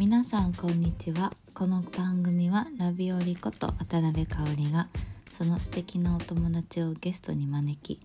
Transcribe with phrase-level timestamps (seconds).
[0.00, 1.30] 皆さんこんにちは。
[1.52, 4.88] この番組はラビオリこと渡辺香織が
[5.30, 8.00] その素敵なお友達をゲストに招き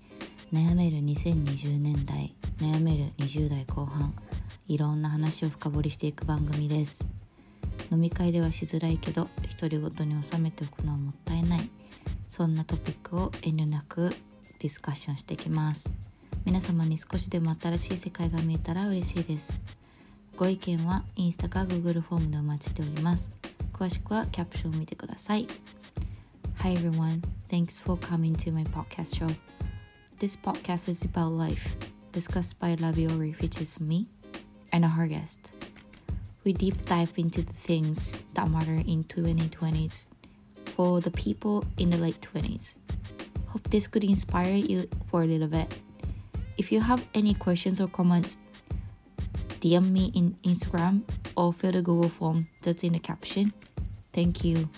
[0.52, 4.14] 悩める2020年代悩める20代後半
[4.68, 7.06] いろんな話を深掘りしていく番組です。
[7.90, 11.70] 飲み会ではしづらいけど独り言に収めておくのはもったいない
[12.28, 14.10] そんなトピックを遠慮なく
[14.60, 15.90] ディスカッションしてきます。
[16.44, 19.58] 皆様に少しでも新しい世界が見えたら嬉しいです。
[20.37, 23.31] ご意見はインスタか Google フォームでお待ちしております
[23.73, 25.47] 詳しくはキャプションを見てください
[26.59, 29.35] Hi everyone, thanks for coming to my podcast show
[30.19, 31.77] This podcast is about life
[32.13, 34.07] discussed by Labiori which is me
[34.73, 35.53] and our guest
[36.43, 40.07] We deep dive into the things that matter in 2020s
[40.65, 42.77] for the people in the late 20s.
[43.49, 45.69] Hope this could inspire you for a little bit.
[46.57, 48.39] If you have any questions or comments,
[49.66, 51.02] DM me in Instagram
[51.36, 53.52] or fill the Google form that's in the caption.
[54.14, 54.70] Thank you.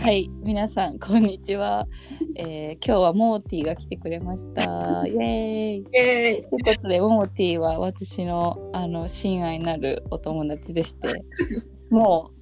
[0.00, 1.86] はい、皆さんこんにちは、
[2.34, 5.06] えー今日はモーティが来てくれました。
[5.06, 5.86] イエーイ。
[5.92, 11.22] えということで、モーティは私のあの親愛なるお友達でして、
[11.90, 12.37] もう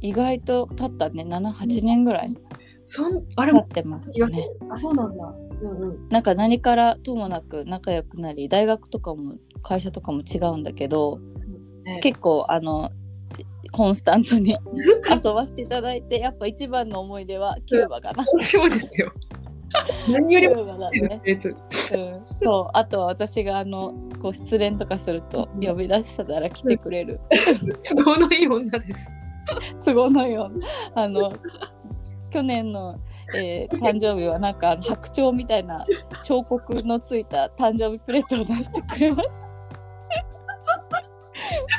[0.00, 2.34] 意外と経ったね、7、8年ぐらい
[2.84, 4.48] そんあれも経ってます言わせね。
[4.70, 5.34] あそうなんだ。
[5.60, 6.08] うんうん。
[6.08, 11.20] なんか何からともなく仲良くなり、大学とかも会社とかも違うんだけど、
[11.84, 12.90] ね結構あの、
[13.72, 14.56] コンスタントに
[15.10, 18.24] 遊ばせていただいて、やっぱ一番の思い出はキューバかな。
[18.38, 19.12] 私もですよ。
[20.08, 21.20] 何よりもね。
[21.26, 21.42] うん、
[22.42, 27.20] そうあとは私があのこう失恋とかすると呼び出したら来てくれる
[27.94, 29.17] 都合のいい女です。
[29.84, 30.66] 都合のような
[31.02, 31.32] あの
[32.30, 32.98] 去年の、
[33.34, 35.84] えー誕生日はなんか白鳥みたいな
[36.22, 39.48] 彫刻のついた誕生日プレートを出してくれました。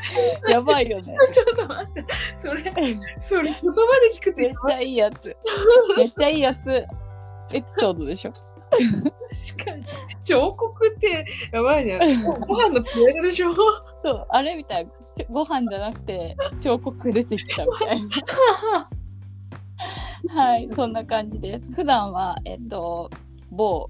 [0.49, 1.15] やばいよね。
[1.31, 2.05] ちょっと待って。
[2.37, 2.63] それ、
[3.19, 3.71] それ言葉
[4.01, 5.35] で聞くとめっちゃいいやつ。
[5.97, 6.85] めっちゃいいやつ。
[7.51, 8.31] エピソードでしょ。
[8.31, 9.85] 確かに。
[10.23, 11.99] 彫刻ってやばいね。
[12.23, 13.53] ご飯のプレートでしょ。
[13.53, 14.85] そうあれみたい。
[14.85, 14.91] な
[15.29, 18.09] ご飯じゃなくて彫刻出てきたみたいな
[20.29, 21.71] はい、 そんな感じです。
[21.71, 23.09] 普段は、えっと、
[23.51, 23.89] 某、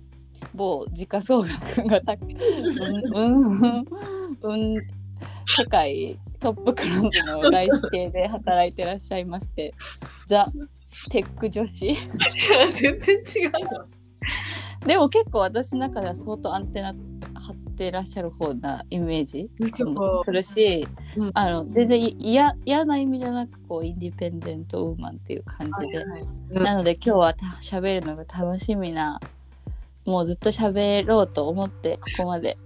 [0.54, 2.32] 某時価総額が高く、
[3.16, 3.86] うん、うん、
[4.42, 4.76] うん、
[5.58, 9.74] 世界トップクラスの外資系で働いてらっしゃいまして、
[10.28, 10.52] ザ・
[11.10, 11.94] テック女子。
[12.72, 13.86] 全然違うわ。
[14.86, 20.86] でも結構私の中では相当アンテナ張ってらっしゃる方なイメージ嘘するし、
[21.16, 25.98] うんあの全然い嫌嫌な意味じゃなくこうインディペンデントウーマンっていう感じで、
[26.52, 29.20] うんなので今日はた喋るのが楽しみな
[30.06, 32.58] もうずっと喋ろうと思ってここまで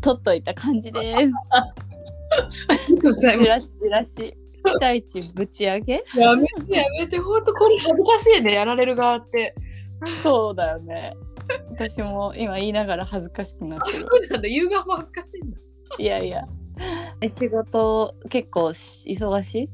[0.00, 1.16] 取っといた感じです。
[1.16, 6.18] ありがとうございまチラシチラシ期待値ぶち上げす。
[6.18, 9.54] やめてやめて、ほんとこれ恥ずかしいね、やられる側って。
[10.22, 11.14] そうだよね。
[11.70, 14.04] 私も今言いながら恥ずかしくなっあ、てる。
[14.04, 14.48] そうなんだ。
[14.48, 15.58] 言う側も恥ずかしいんだ。
[15.98, 16.44] いやいや。
[17.20, 19.70] え仕事結構し忙し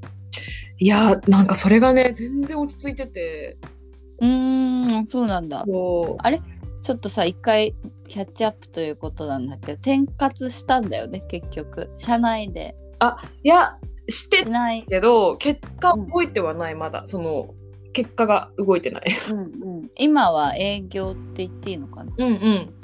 [0.79, 0.85] い？
[0.85, 3.59] いや、なんかそれがね、全然落ち着いてて。
[4.21, 5.65] うーんそうなんだ。
[5.67, 6.19] も
[6.83, 7.75] ちょっとさ一回
[8.09, 12.75] キャッチアップということなんだけど転活したんだよね結局社内で
[13.43, 13.77] いや、
[14.09, 17.55] してしない、けど結果動いてはないまだその
[17.93, 19.05] 結果が動いてない。
[19.31, 19.43] うんう
[19.83, 22.75] ん、今は営業って言っていいのかな、うんうん。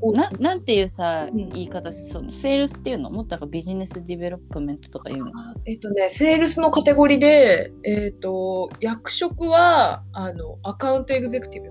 [0.00, 1.50] うん、ななんていうさ、うん。
[1.50, 3.10] 言い方そのセールスっていうの？
[3.10, 5.32] もっと business development とかいうの？
[5.66, 11.68] えっとねセールスのカテゴリーでえっと役職はあのアカウントエグゼクティブ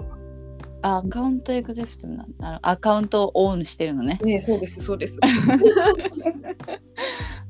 [0.87, 2.47] あアカウントエグゼクティブなんだ。
[2.47, 4.19] あのアカウントを own してるのね。
[4.23, 5.19] ねそうですそうです。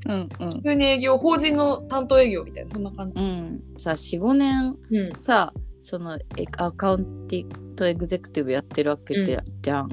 [0.06, 0.54] うんうん。
[0.56, 3.20] 普通に営業法人の担当営業みたいなそんな感じ。
[3.20, 3.62] うん。
[3.76, 5.12] さ45年うん。
[5.18, 7.28] さそのえアカウン
[7.76, 9.88] トエグゼクティブやってるわけで、じゃん。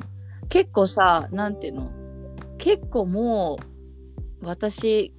[0.50, 1.92] 結構さなんていうの？
[2.58, 3.60] 結構も
[4.42, 5.14] う私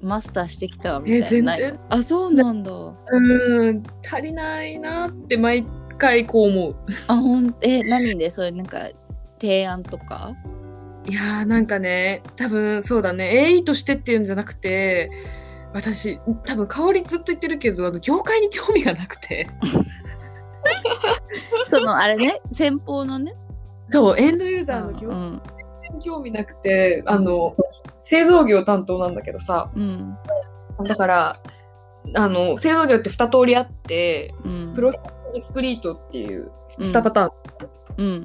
[0.00, 1.80] マスターしてきたわみたいなえ全然。
[1.88, 2.72] あそうなんだ。
[2.72, 3.82] うん。
[4.04, 5.64] 足りないなって毎
[5.96, 6.76] 回こう思う。
[7.08, 8.30] あほんえ何で？
[8.30, 8.88] そういうなんか
[9.40, 10.32] 提案とか？
[11.06, 13.48] いやーなんかね多分そうだね。
[13.50, 15.10] AE としてっていうんじゃなくて
[15.72, 19.48] 私多分香りずっと言ってるけどあの業界に興味がなくて。
[21.66, 22.40] そのあれね？
[22.52, 23.34] 先方のね？
[23.90, 25.42] そうエンドユーザーの業界うん。
[25.98, 27.56] に興味なくてあの
[28.04, 29.70] 製造業担当なんだけどさ。
[29.74, 30.16] うん。
[30.84, 31.40] だから
[32.14, 34.72] あの製造業って2通りあってうん。
[34.74, 35.02] プロセス
[35.32, 37.30] ディスクリートっていう2パターン。
[37.96, 38.24] うん。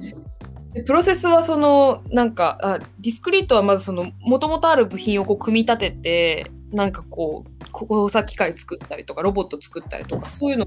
[0.72, 10.66] でプロセスはそのなんかあディスクリートはまずその元々ある部品をこう組み立ててなんかこう工作機械作ったりとかロボット作ったりとかそういうの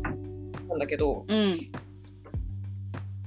[0.67, 1.71] なんだけどうん。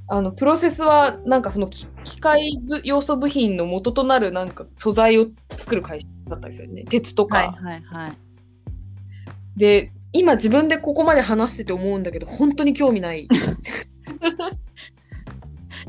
[0.06, 6.84] あのプロセスはなんかその機機械部要素部品の元となるなんか素材を作る会社だったりするよね。
[6.84, 8.12] 鉄とか、はいはいはい。
[9.56, 13.28] で今自分でここまで話してて思うんだけど本当に興味ない。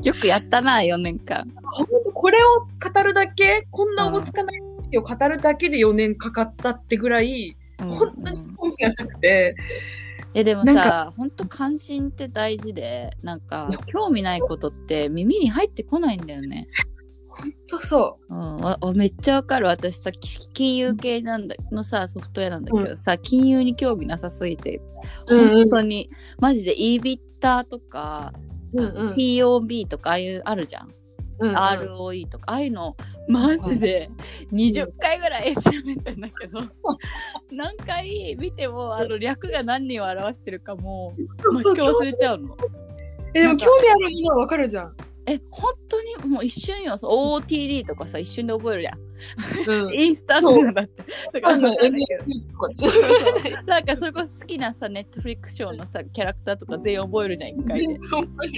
[0.02, 1.48] よくやったな4年間。
[1.62, 7.88] 本当これを語るだけこんなおぼつかない知識を語るだけで4年かかったってぐらいうん。
[7.88, 9.54] 本当に興味がなくて、
[10.34, 16.66] えでもさ本当関心って大事でなんか興味ないことって耳に入ってこないんだよね。
[17.38, 18.34] 本当そう。
[18.34, 19.66] ん、わわめっちゃわかる。
[19.66, 24.80] 私さき金融系なんだのさソフトウェアなんだけどさ、金融に興味なさすぎて。
[25.28, 25.54] うんうん。
[25.54, 28.32] 本当に、マジで EBITDA とか、
[28.72, 28.82] う。
[28.82, 28.96] うん。
[28.96, 30.88] うん TOB とかああいうあるじゃん、
[31.40, 31.56] うんうん。
[31.56, 32.52] ROE とか。
[32.52, 32.96] ああいうの
[33.28, 34.08] マジで
[34.52, 36.60] 20回ぐらい調べてんだけど。
[37.50, 41.22] 何回見てもあの略が何人を表してるかもう
[41.62, 42.56] 今日忘れちゃうの。
[43.34, 44.96] えでも興味あるのはわかるじゃん。
[45.28, 48.98] え本当にもう一瞬よそう OOTD とかさ一瞬で覚えるじゃん。
[49.86, 49.94] うん。
[49.94, 51.04] インスタントなんだって。
[53.66, 57.98] なんかそれこそ好きなさネットフリックスショーのさキャラクターとか全員覚えるじゃん一回で。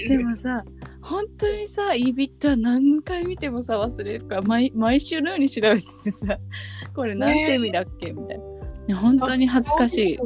[0.09, 0.63] でるもさ
[1.01, 6.37] 本当にさイビッタ何回見てもさ忘れるから毎毎週のように調べててさ
[6.95, 8.43] これなんて意味だっけみたいな。
[8.89, 10.19] ね本当に恥ずかしい。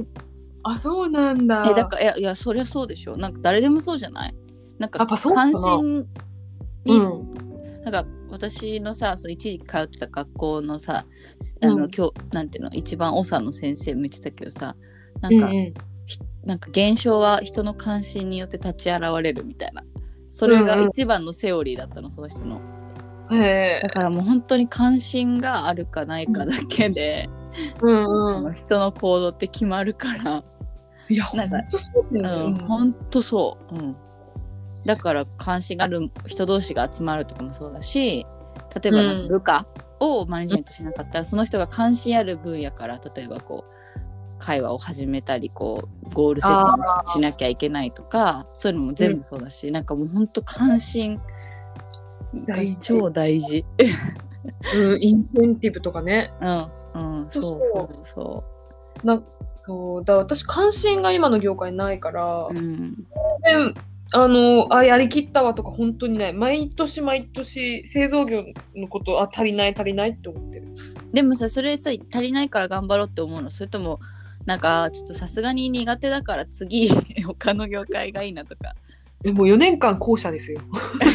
[0.64, 1.66] あ、そうなんだ。
[1.70, 4.36] えだからいやいやそりゃそうでしょなんか誰でもそうじゃない？
[4.80, 6.08] なんか関心
[6.86, 7.84] に、うん。
[7.84, 11.06] なんか私のさその一時期通ってた学校のさ
[11.62, 14.76] あの、うん今日なんていうの一番長の先生も言ってたけどさ
[15.22, 15.42] なか、うん。
[15.42, 15.74] んうん
[16.06, 19.84] ひなんか現象は人の関心によって立ち現れるみたいな。
[20.28, 22.60] それが一番のセオリーだったの、その人の。
[23.30, 23.90] だ。
[23.90, 27.30] からもう本当に関心があるかないかだけで、
[27.82, 28.54] うんうん。
[28.54, 30.44] 人の行動って決まるから、
[31.08, 32.64] いや、なんか本当そうだようん、ね。
[32.68, 33.96] 本当そう、うん、
[34.86, 38.26] だから関心がある人同士が集まるとかもそうだし
[38.82, 39.66] 例えば部下
[40.00, 43.74] をマネジメントしなかったら、その人が関心ある分野から例えばこう
[44.40, 51.16] 会話を始めたりこうゴールセッティングあししなきゃいけないとかそういうのも全部そうだし、なんかもう本当関心
[52.46, 53.66] が大事超大事。
[54.76, 56.34] うん、インセンティブとかね。
[56.42, 58.44] うん、うん、そうそうそうそ
[59.04, 59.24] なん
[59.66, 62.54] そうだ私関心が今の業界ないから、う。
[62.54, 63.74] うん、で
[64.16, 66.34] あのあやりきったわとか本当にない。
[66.34, 68.44] 毎年毎年製造業
[68.76, 70.68] のことあ足りない足りないって思ってる。
[71.12, 73.50] でもさそれさ足りないから頑張ろうって思うの？
[73.50, 74.00] それとも
[74.46, 76.90] なんかちょっとさすがに苦手だから次
[77.26, 78.76] 他の業界がいいなとか。
[79.26, 80.60] えもう4年間後者ですよ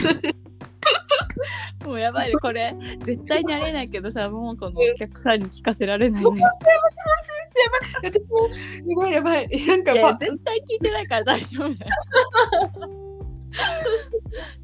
[1.85, 2.75] もうやばいねこれ。
[3.05, 6.43] 絶対にありえないけどさもうこのお客さんに聞かせられないね。
[8.03, 9.49] 私もすごいやばい。
[9.67, 11.93] なんかいやいやば絶対聞いてないから大丈夫だよ。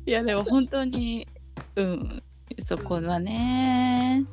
[0.07, 1.27] いやでも本当に
[1.77, 2.23] うん。
[2.59, 4.25] そこはね。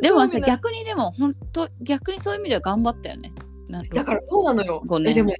[0.00, 3.32] でもさ逆にでも本当逆にそういう意味では頑張ったよね。
[3.92, 4.82] だからそうなのよ。
[5.06, 5.34] えでも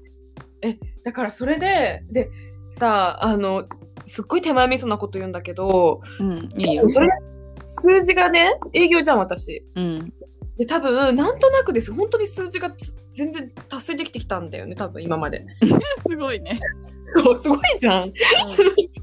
[0.62, 2.30] えだからそれでで
[2.70, 3.66] さあの
[4.04, 6.88] すっごい手前味噌なこと言うんだけどうんいいよ。
[6.88, 7.08] それ
[7.56, 9.64] 数字がね営業じゃん私。
[9.74, 10.12] うん。
[10.58, 11.92] で多分なんとなくです。
[11.92, 15.44] 本当に数字がつ全然達成できてきたんだよね多分今まで。
[16.06, 16.60] すごいね、
[17.38, 18.00] すごいじゃん。
[18.02, 18.12] 本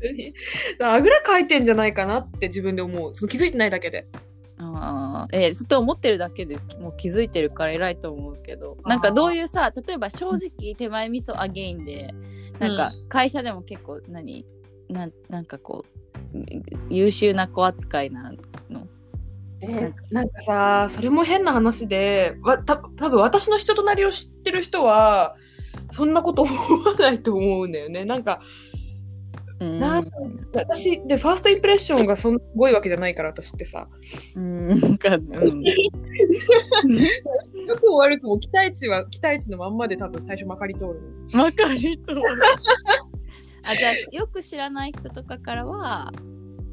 [0.02, 0.34] 当に
[0.80, 3.14] だからあぐらかいてんじゃないかなって自分で思う。
[3.14, 4.08] その気づいてないだけで。
[4.64, 8.78] あーえー、ずっと思ってるだけでもう気づいてるから偉いと思うけど。
[8.86, 12.14] なんかどういうさ例えば正直手前味噌アゲインで
[12.60, 14.46] なんか会社でも結構何？
[14.92, 15.86] なんなんかこ
[16.34, 16.38] う
[16.90, 18.32] 優秀な子扱いな
[18.70, 18.88] の？
[19.62, 25.36] えーなんかさそれも変な話でわた多分私の人となりを知ってる人は
[25.92, 28.06] そんなこと思わないと思うんだよね。
[28.06, 28.42] なんか
[29.60, 29.80] うん。
[29.80, 30.12] なん
[30.54, 33.88] 私でファーストインプレッションがそんなすごいわけじゃないから私ってさ。
[34.36, 35.22] うんかうん。
[35.22, 35.36] よ
[37.80, 41.02] くも悪くも期待値は期待値のまんまで多分最初まかり通る。
[41.38, 42.26] わかりと思う
[43.64, 46.12] あじゃあよく知らない人とかからは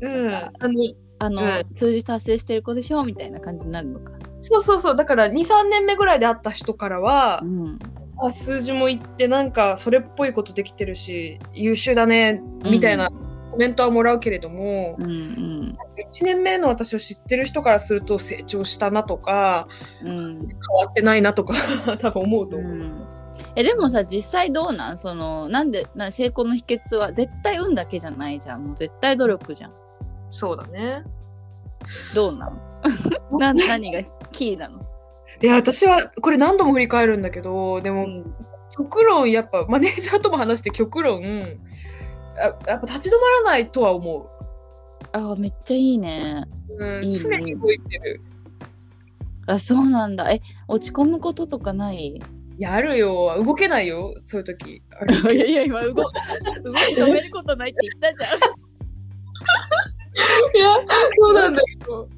[0.00, 0.34] うん。
[0.34, 1.74] あのあの、うん。
[1.74, 4.12] 数字達成してる子でしょみたいな感じになるのか。
[4.40, 4.96] そうそうそう。
[4.96, 7.78] だから23年目ぐらいで会った人からは、うん、
[8.20, 13.10] あ数字もいってなんかそれっぽいことできてるし優秀だねみたいな
[13.50, 15.76] コメントはもらうけれども、うんうん。
[16.12, 19.66] 1年目の私を知ってる人からすると成長したなとか
[20.04, 20.38] うん。
[20.38, 21.54] 変わってないなとか
[21.98, 22.72] 多分思うと思う。
[22.72, 23.06] うん、
[23.58, 24.96] えでもさ実際どうなん？
[24.96, 27.12] そのなんでな成功の秘訣は？
[27.12, 28.64] 絶対運だけじゃないじゃん。
[28.64, 29.72] もう絶対努力じゃん。
[30.30, 31.02] そうだね。
[32.14, 32.60] どうなん？
[33.38, 34.80] な何がキーなの？
[35.42, 38.34] いや、私はこれ何度も振り返るんだけど、でも、うん。
[38.70, 41.20] 極論やっぱマネージャーとも話して極論
[42.36, 44.30] あやっぱ立ち止まらないとは思
[45.10, 46.44] あめっちゃいいね。
[46.68, 47.18] う、うん、いいね。
[47.18, 48.20] 常に動いてる。
[49.48, 50.30] あそうなんだ。
[50.30, 52.22] え落ち込むこととかない？
[52.58, 53.40] いやあるよ。
[53.44, 54.14] 動けないよ。
[54.24, 54.82] そういう時。
[55.32, 56.10] いやいや今動動き
[56.96, 58.38] 止めることないって言ったじゃん。
[60.56, 60.74] いや
[61.20, 62.08] そうなんだよ。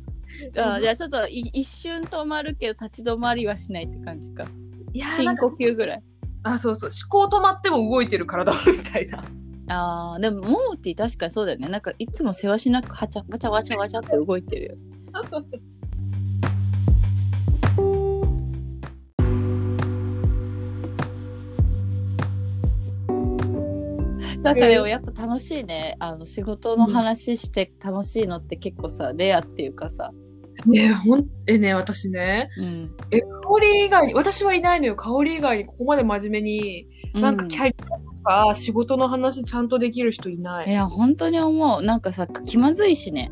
[0.56, 4.46] あじゃあちょっとい一瞬止まるけど立ち止まりはしないって感じか。
[4.94, 6.02] いや深呼吸ぐらい。
[6.44, 6.90] あそうそう。
[6.90, 9.22] 思考止まっても動いてる体みたいな。
[9.68, 11.68] あーでもモモティ確かにそうだよね。
[11.68, 14.74] なんかいつもせわしなくはちゃわちゃわちゃわちゃって動いてるよ
[24.42, 25.96] だからでもやっぱ楽しいね。
[25.98, 30.12] あの仕事の話して楽しいのって結構さレアっていうかさ、
[30.66, 32.48] ねほんえね私ね。
[32.58, 33.28] うん、え香
[33.60, 34.96] り以外に私はいないのよ。
[34.96, 40.70] 香り以外にここまで真面目になんかキャリアとか仕事の話ちゃんとできる人いない。
[40.70, 41.82] いや本当に思う。
[41.82, 43.30] なんかさ気まずいしね。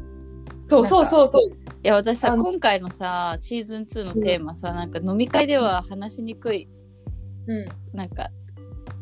[0.69, 1.51] そうそうそうそう。
[1.83, 6.69] いや私さ今回のさシーズン2のテーマさ、なんか飲み会では話しにくい。
[7.47, 7.67] うん。
[7.97, 8.29] なんか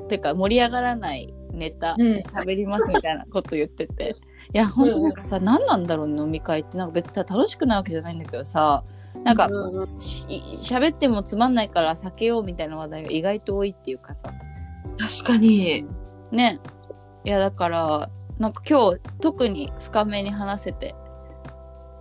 [0.09, 2.17] てか盛り上がらないネタうん。
[2.19, 4.17] 喋、りますみたいなこと言ってて。
[4.53, 6.79] いや本当なんかさ、何なんだろうね飲み会って。
[6.79, 8.85] なんか別に楽しくないわけじゃないんだけどさ
[9.25, 14.33] なんかうんうんってもつまんないから避けようみたいな話題が意外と多いっていうかさ。
[14.99, 15.87] 確かに。
[16.31, 16.61] ね。
[17.25, 20.95] いやだからなんか今日特に深めに話せて。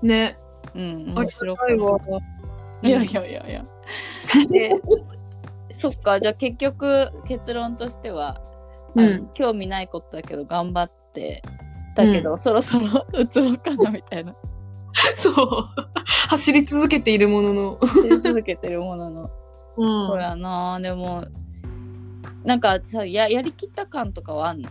[0.02, 0.38] ね。
[0.76, 2.88] うん面白かった。
[2.88, 3.66] いやいやいやいや。
[4.50, 4.82] で
[5.72, 8.42] そっかじゃあ結局結論としては、
[8.96, 9.30] うん。
[9.34, 11.42] 興味ないことだけど頑張って。
[11.96, 14.36] だけど、そろそろ 移ろうかなみたいな。
[15.16, 15.36] そう。
[16.30, 17.80] 走り続けているものの。
[18.02, 19.30] 知り続けてるものの、
[19.78, 20.08] うん。
[20.10, 20.80] そうやな。
[20.80, 21.26] でも
[22.44, 24.70] なんかさややりきった感とかはあんの？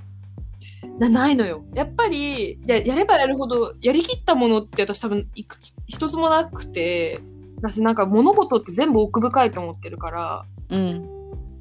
[0.98, 1.64] なないのよ。
[1.74, 7.20] やっぱりややればやるほどやりきったものって私多分いくつ一つもなくて。
[7.58, 10.44] 私なんか物事って全部奥深いと思ってるから。
[10.68, 11.02] うん。
[11.02, 11.06] な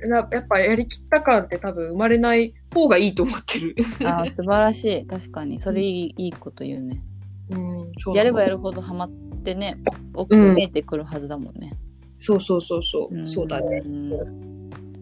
[0.08, 3.76] やっぱやりきった感って多分生まれない方がいいと思ってる。
[4.06, 7.02] あー素晴らしい確かにそれいい,、いいこと言うね
[7.50, 9.12] うん、やればやるほどハマっ
[9.44, 9.78] てね
[10.14, 11.78] 奥が見えてくるはずだもんね、
[12.18, 13.84] そうそうそうそう、んそうだね。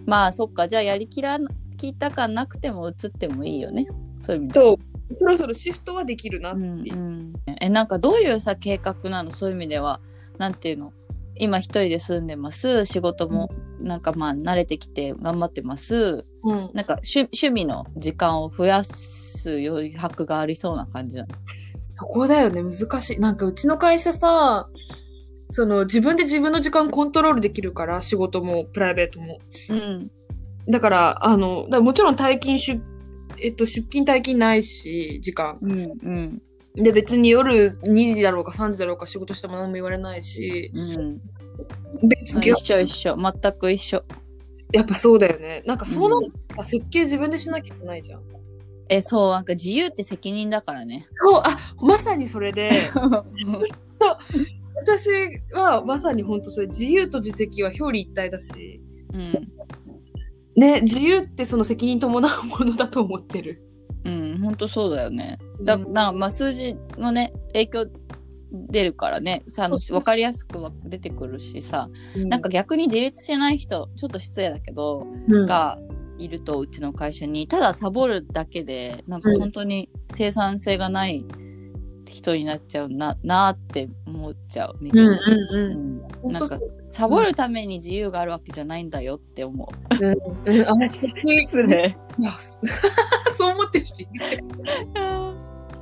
[0.06, 1.38] まあそっかじゃあやりきら
[1.78, 3.88] 聞いた感なくても映ってもいいよね
[4.20, 6.98] そういう意味でそうそろそろシフトはできるなってうんいうう。
[6.98, 10.00] ん、えなんかどういうさ計画なのそういう意味では
[10.38, 10.94] なんていうの
[11.36, 12.86] 今一人で住んでます。
[12.86, 16.26] 仕事もなんかまあ慣れてきて頑張ってます。
[16.44, 16.72] うん。
[16.74, 21.18] なんか趣趣味の時間を増やす余白がありそうな感じ。
[21.18, 21.30] なの
[21.94, 23.20] そこだよね、難しい。
[23.20, 24.70] なんかうちの会社さ、
[25.52, 29.40] その自分で自分の時間コントロールできるから、仕事もプライベートも。
[29.70, 30.12] うん。
[30.70, 32.82] だから、あの、もちろん退勤出、
[33.40, 35.58] えっと、出勤退勤ないし、時間。
[35.62, 36.42] うんうん
[36.76, 41.22] で、別に夜2時だろうか3時だろうか仕事しても何も言われないし、うん。
[42.08, 43.18] 別に、一緒一緒。
[43.18, 44.04] 全く一緒。
[44.72, 45.64] やっぱそうだよね。
[45.66, 48.22] なんかそうなの、設計自分でしなきゃいけないじゃん。
[48.90, 51.08] えそうなんか自由って責任だからね。
[51.16, 52.72] そう、あ、まさにそれで、
[54.76, 55.10] 私
[55.54, 58.82] はまさに本当それ、自由と自責は表裏一体だし、
[59.14, 59.52] うん。
[60.56, 63.62] ね、自由ってその責任伴うものだと思ってる。
[64.04, 65.38] うん、ほんとそうだよね。
[65.62, 67.88] だうんだまあ数字もね影響
[68.52, 69.44] 出るからね。
[69.48, 75.80] さ分かりやすくは出てくるしさ、うなんか、逆に自立しない人ちょっと失礼だけど、うん、が
[76.18, 77.48] いるとうちの会社に。
[77.48, 81.26] ただサボるだけでなんか本当に生産性がない
[82.08, 85.22] 人になっちゃうななって思っちゃう見ててうんうん
[85.54, 86.02] うん。
[86.24, 86.32] うん。
[86.34, 86.60] なんか
[86.92, 90.06] サボるために自由があるわけじゃないんだよって思う。
[90.06, 91.96] うん、うん、あれ、失礼。
[92.20, 92.60] いやす
[93.42, 94.44] そう思ってる人いる。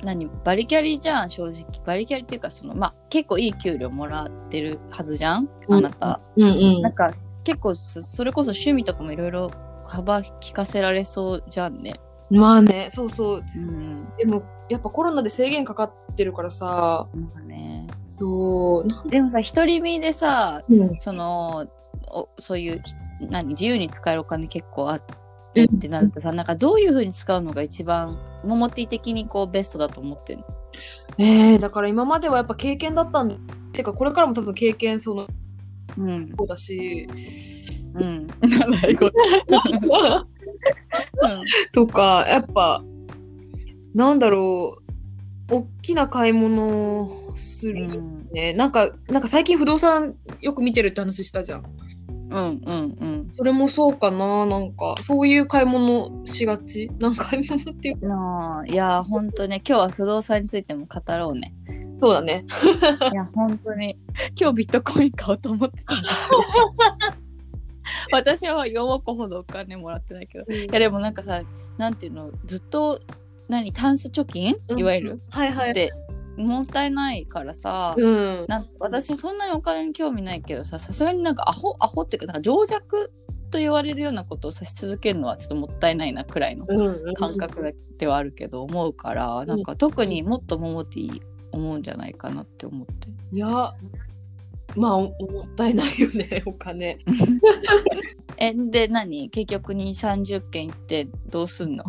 [0.02, 0.30] 何？
[0.44, 1.64] バリキャリじゃん正直。
[1.84, 5.48] バリキャリっていうかそのまあ結構いい給料もらってるはずじゃん？
[5.68, 6.82] あなた、うんうん。
[6.82, 7.10] なんか
[7.44, 9.50] 結構そそれこそ趣味とかもいろいろ
[9.84, 12.00] 幅利かせられそうじゃんね。
[12.30, 13.44] まあね、そうそう。
[13.56, 14.08] うん。
[14.16, 17.88] でも、やっぱコロナで制限かかってるからさ、なんかね。
[18.16, 20.96] そう、でもさ独り身でさうん。
[20.96, 21.66] その
[22.06, 22.94] おそういうひ
[23.28, 23.48] 何？
[23.48, 25.12] 自由に使えるお金結構あって
[25.54, 30.46] ってなるとさ、なんかどういうふうに使うのが一番モモティ的にこうベストだと思ってるの？
[31.18, 33.38] えー、だから今まではやっぱ経験だったん
[33.72, 35.26] てかこれからも多分経験その
[35.96, 37.08] うんそうだし
[37.94, 38.28] うん。
[41.72, 42.84] とか、やっぱ、
[43.94, 44.78] なんだろ
[45.48, 48.28] う、大きな買い物をすうるん。
[48.32, 48.52] ね。
[48.52, 51.64] なんか、なんか最近不動産よく見てるって話したじゃん。
[52.30, 53.32] うんうんうん。
[53.36, 56.90] それもそうかな、なんか、そういう買い物しがち？
[57.00, 58.64] なんか買い物っていうか。
[58.66, 61.54] いやほんとね今日は不動産についても語ろうね。
[62.00, 62.46] そうだね。
[63.12, 63.98] いや本当に。
[64.40, 66.02] 今日ビットコイン買おうと思ってたん
[68.12, 70.44] 私は4億ほどお金もらってないけど。
[70.52, 71.42] いやでもなんかさ
[71.76, 72.30] なんていうの？
[72.46, 73.00] ずっと
[73.48, 73.72] 何？
[73.72, 74.56] タンス貯金？
[74.76, 75.74] いわゆる、はいはい。
[75.74, 75.90] で
[76.36, 78.44] もったいないからさ、うん。
[78.48, 83.12] なん私そんなにお金に興味ないけどささすがになんかアホアホっていうかなんか情弱
[83.50, 91.20] と言われるようなことをさし続けるのはちょっともったいないなくらいのうん感覚ではあるけど思うから、なんか特にもっとモモティ
[91.52, 93.08] 思うんじゃないかなって思って。
[93.32, 93.74] いや、
[94.76, 96.98] まあ、おもったいないよね、 お金。
[98.38, 99.28] えで何？
[99.28, 101.84] 結局に30件行ってどうすんの？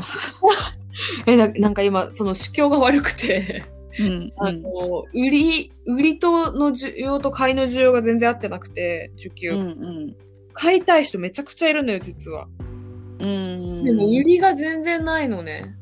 [1.25, 3.63] え、ななんか今、その市況が悪くて、
[3.99, 9.51] うんあの、売り、売りとの需要と買いの需要が全然合ってなくて、需給。
[9.51, 9.61] うんう
[10.09, 10.15] ん。
[10.53, 12.47] 買いたい人めちゃくちゃいるのよ、実は。
[13.19, 13.83] うん。
[13.83, 15.75] でも、売りが全然ないのね。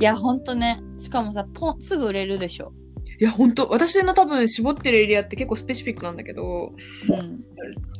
[0.00, 0.80] いやほんとね。
[0.98, 2.72] しかもさポンすぐ売れるでしょ。
[3.20, 6.72] いや、ほんと、私の多分絞ってるエリアって結構スペシフィックなんだけど、
[7.08, 7.44] うん。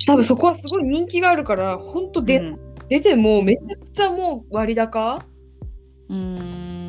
[0.06, 2.58] 多分そこはすごい人気があるから、ほんと出、うん。
[2.88, 5.24] 出てもめちゃくちゃもう割高、
[6.08, 6.14] う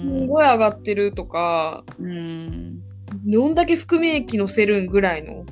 [0.01, 2.81] すんごい上がってるとか、うん
[3.25, 5.45] どんだけ含み益乗せるんぐらいの。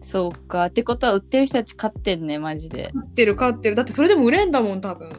[0.00, 2.90] そうかってことは売ってる人たち買ってんねマジで。
[2.92, 3.76] 買ってる買ってる。
[3.76, 5.12] だってそれでも売れんだもん、多分。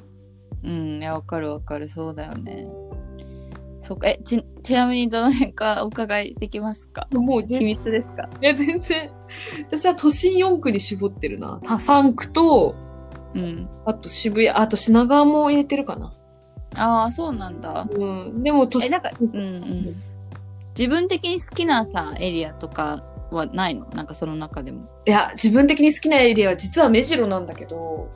[0.64, 2.68] うんいやわかるわかるそうだよね。
[3.80, 7.08] そうかえちちなみにどの辺かお伺いできますか？
[7.12, 8.30] もう秘全密ですか？
[8.42, 9.12] いや、全然。
[9.68, 11.60] 私は都心4区に絞ってるな。
[11.64, 12.76] 他3区と、
[13.36, 13.70] うん。
[13.86, 16.14] あと渋谷、あと品川も入れてるかな。
[16.76, 17.88] ああそうなんだ。
[17.90, 18.44] うん。
[18.44, 20.04] でも都え、心、なんか、うんうん。
[20.78, 23.88] 自分的に好きなさ、エリアとかはないの？
[23.94, 24.90] なんかその中でも。
[25.06, 28.10] いや、自分的に好きなエリアは実は目白なんだけど、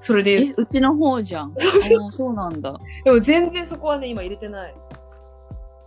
[0.00, 1.54] それで言う、ちの方じゃん。
[1.56, 2.78] ああ、そうなんだ。
[3.04, 4.74] でも全然そこはね、今入れてない。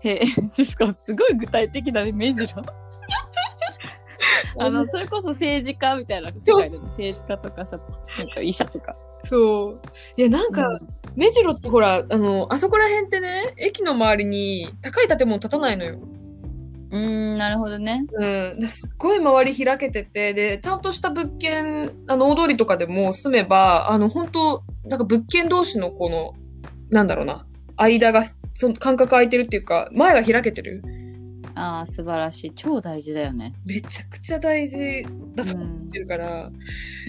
[0.01, 2.47] へえ、しかもすごい具体的だね、目白。
[4.57, 7.77] あの、それこそ政治家みたいな世界でも政治家とかさ、
[8.17, 8.95] なんか医者とか。
[9.25, 9.81] そう。
[10.17, 10.79] いや、なんか、うん
[11.15, 15.97] 目白ってほら、あの、あそこら辺ってね、駅の周りに高い建物建たないのよ。
[16.91, 18.05] うーん、なるほどね。
[18.11, 18.59] うん。
[18.59, 26.33] ですっごい周り開けてて、で、ちゃんとした物件、あの、大通りとかでも住めば、あの、本当なんか物件同士のこの、
[26.89, 27.45] なんだろうな、
[27.77, 30.83] 間が、その間隔空いてるっていうか、前が開けてる。
[31.55, 32.51] ああ、素晴らしい。
[32.53, 33.53] 超大事だよね。
[33.65, 34.77] めちゃくちゃ大事
[35.35, 35.99] だうと思っんて。
[35.99, 36.51] るから、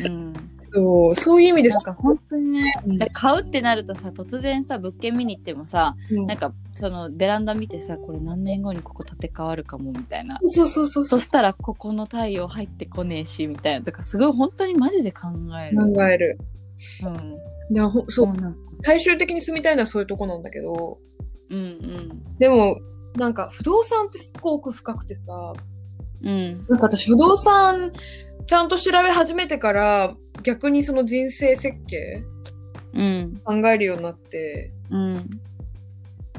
[0.05, 0.33] うん。
[0.77, 1.85] そう、そういう意味です。
[1.87, 2.03] なんか？
[2.03, 2.73] 本当にね、
[3.13, 10.39] 買うってなるとさ、突然さ、物件見に行ってもさ、うんなんかそのベランダ見てさ、これ何年後にここ建て替わるかもみたいな。
[10.47, 11.21] そうそうそうそ。
[11.21, 15.79] したらここの太陽入ってこねえしみたいなとかすごい本当にマジで考える。
[15.79, 16.39] 考える。
[17.05, 17.75] うん。
[17.75, 20.99] いや、ほそう、な最終的に住みたいのはそういうとこなんだけど、
[21.49, 22.79] うんでも、
[23.17, 25.55] なんか不動産ってすっごく深くてさ、
[26.23, 26.29] うん。
[26.29, 26.67] うん。
[26.69, 27.93] なんか私不動産
[28.47, 30.15] ちゃんと調べ始めてから
[30.47, 32.23] 逆にその人生設計
[32.95, 33.41] うん。
[33.45, 35.29] 考えるようになって、うん。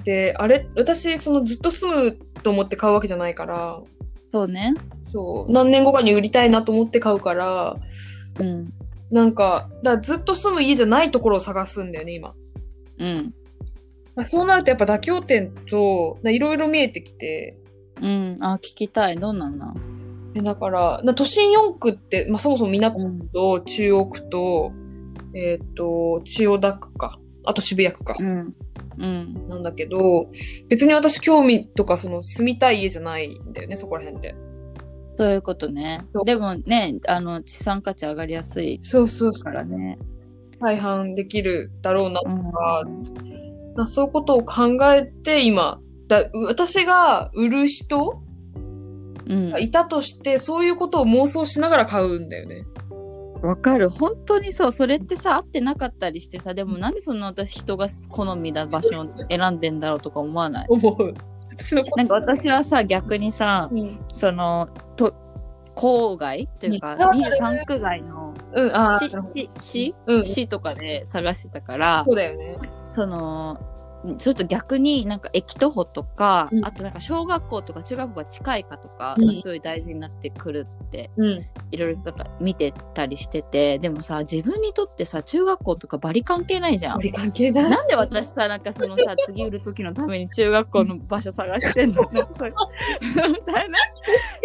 [0.05, 3.81] で、あれ、私そのずっと住むと思って買うわけじゃないから、
[4.31, 4.73] そうね。
[5.11, 7.75] そう、何年後かに売りたいなと思って買うから、
[8.39, 8.73] うん。
[9.11, 12.33] なんか、だずっと住む家じゃないところを探すんだよね、今。
[12.99, 13.33] うん。
[14.25, 17.57] そうなるとやっぱ妥協点と、いろいろ見えてきて、
[18.01, 18.37] うん。
[18.39, 19.17] あ、聞きたい。
[19.17, 19.96] どんなんなで
[20.43, 23.29] だから、な都心4区って、まあ、そもそも港うん。
[23.29, 24.71] と中央区と、
[25.33, 27.19] えっ、と、千代田区か。
[27.45, 28.15] あと渋谷区か。
[28.19, 28.55] うん。
[28.99, 29.49] うん。
[29.49, 30.29] なんだけど、
[30.67, 34.35] 別に私興味とかその住みたい家じゃないんだよね、そこら辺って。
[35.17, 36.05] そういうことね。
[36.25, 39.43] でもね、あの、資産価値上がりやすいそうそうそう。
[39.43, 39.97] からね。
[40.59, 42.51] 大半できるだろうなとうん。
[42.51, 42.83] か、
[43.75, 48.21] なそういうことを考えて今、だう私が売る人
[49.29, 49.59] うんが。
[49.59, 52.65] いたとして、そういうことを妄想しながら買うんだよね。
[53.41, 60.65] わかる本当にそうそれってさ合ってなかったりしてさでもなんでそんな私人が好みな場所を 選んでんだろうとか思わない？
[60.69, 61.13] 思う。
[61.51, 65.13] 私のなんか私はさ逆にさうん、そのと
[65.75, 68.33] 郊外というかうん23区外の
[68.99, 72.57] 市市市うん市とかで探してたからそうだよね。
[72.89, 73.55] その
[74.17, 81.45] それと逆になんか駅徒歩とか、うんあとなんか小学校とか中学校が近いかとかうんがすごい大事になってくるってうん。
[81.71, 87.11] いろいろなんか見てたりしててでもさ自分にとってさ中学校とかバリ関係ないじゃん。
[87.11, 87.69] 関係ない。
[87.69, 92.03] なんで私さなんかそのさ 次売る時のために中学校の場所探してんの？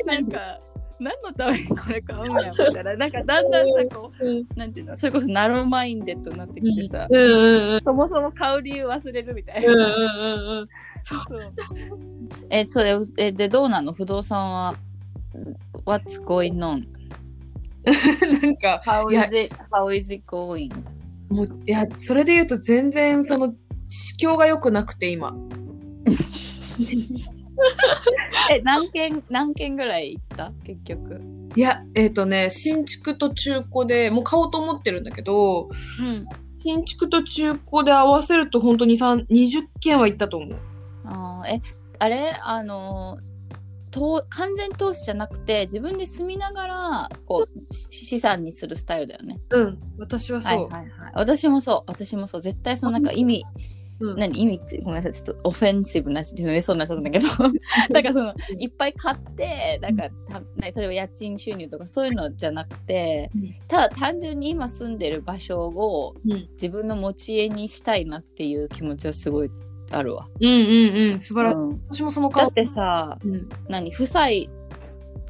[0.04, 0.58] なんか
[1.02, 7.80] 何のためにこれ買うんやみたいななんかだんだんさこうなんていうのそれこそ narrow-minded になってきてさ、うんうんうん。
[7.84, 9.68] そもそも買う理由忘れるみたいな。
[9.68, 10.68] うんうんうんうん。
[11.04, 11.52] そう
[12.50, 13.92] えそれえでどうなの？
[13.92, 14.74] 不動産は
[15.84, 16.86] What's going on?
[18.42, 20.70] なんか、How is it, how is it going?
[21.28, 23.54] もう、いや、それで言うと全然、その、
[23.86, 25.34] 市況が良くなくて、今。
[28.50, 30.52] え何件何件ぐらい行った？
[30.64, 31.20] 結局。
[31.56, 35.68] いや、えっ、とね、新築と中古で、もう買おうと思ってるんだけど、
[36.00, 36.26] うん。
[36.62, 40.56] 新築と中古で合わせると本当に3 20件は行ったと思う。
[41.04, 41.62] あーえ
[41.98, 42.32] あれ？
[42.42, 43.18] あの
[43.90, 49.38] と完全投資じゃなくて自分で住みながらこうし資産にするスタイルだよね。
[49.50, 50.68] うん、私はそう。
[50.68, 51.12] はいはいはい。
[51.14, 53.44] 私もそう私もそう絶対そのなんか意味
[54.02, 54.18] うん。
[54.18, 54.40] 何？
[54.40, 54.78] 意味って？
[54.80, 55.22] ごめんなさい。
[55.22, 57.26] ちょっとオフェンシブななりそうになっちゃったんだけど。
[57.90, 63.54] なんかそのいっぱい買ってなんかたね例えば家賃収入とかそういうのじゃなくてうん。
[63.68, 66.48] ただ単純に今住んでる場所をうん。
[66.54, 69.50] 自分の持ち家にしたいなっていう気持ちはすごい
[69.90, 70.28] あるわ。
[70.40, 71.58] うんうんうん、素晴らしい。
[71.58, 71.82] うん。
[71.90, 72.44] 私もその顔。
[72.44, 73.48] だってさうん。
[73.68, 73.90] 何？
[73.90, 74.50] 負債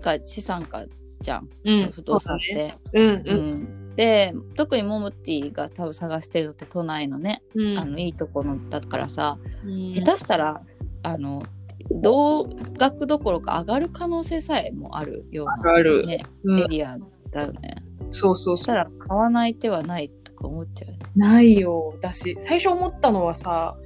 [0.01, 0.85] か資産か
[1.21, 1.91] じゃん、うん。
[1.91, 2.75] 不動産って。
[2.93, 3.39] うんううん。
[3.63, 7.79] んで特にモモティが多分探してるのって都内のね、うん。
[7.79, 10.63] あのいいところだからさ、うん下手したら
[11.03, 11.43] あの
[11.91, 16.97] 同額どころか上がる可能性さえもあるような、上がるね、うんエリア
[17.31, 17.77] だよね。
[18.13, 21.03] そうそうそしたら買わない手はないとか思っちゃうよね。
[21.17, 21.95] ないよ。
[22.01, 23.77] だし、最初思ったのはさ、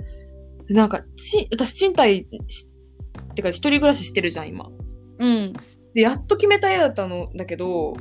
[0.69, 2.66] なんか、ち、私賃貸し、
[3.35, 4.69] てか一人暮らししてるじゃん、今。
[5.19, 5.53] うん
[5.95, 7.97] で、やっと決めた家だったのだけど、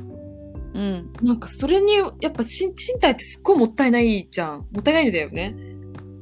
[0.76, 4.66] うんなんかそれに、やっぱ賃賃貸ってすっごいもったいないじゃん。
[4.70, 5.56] もったいないんだよね。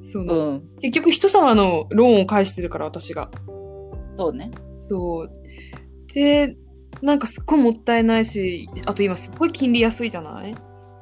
[0.04, 3.30] その、うん結局人様のローンを返してるから、私が。
[4.16, 4.50] そうね。
[4.88, 5.32] そう。
[6.14, 6.56] で、
[7.02, 10.54] なんかすっごいもったいないし、あと今すっごい金利安いじゃない？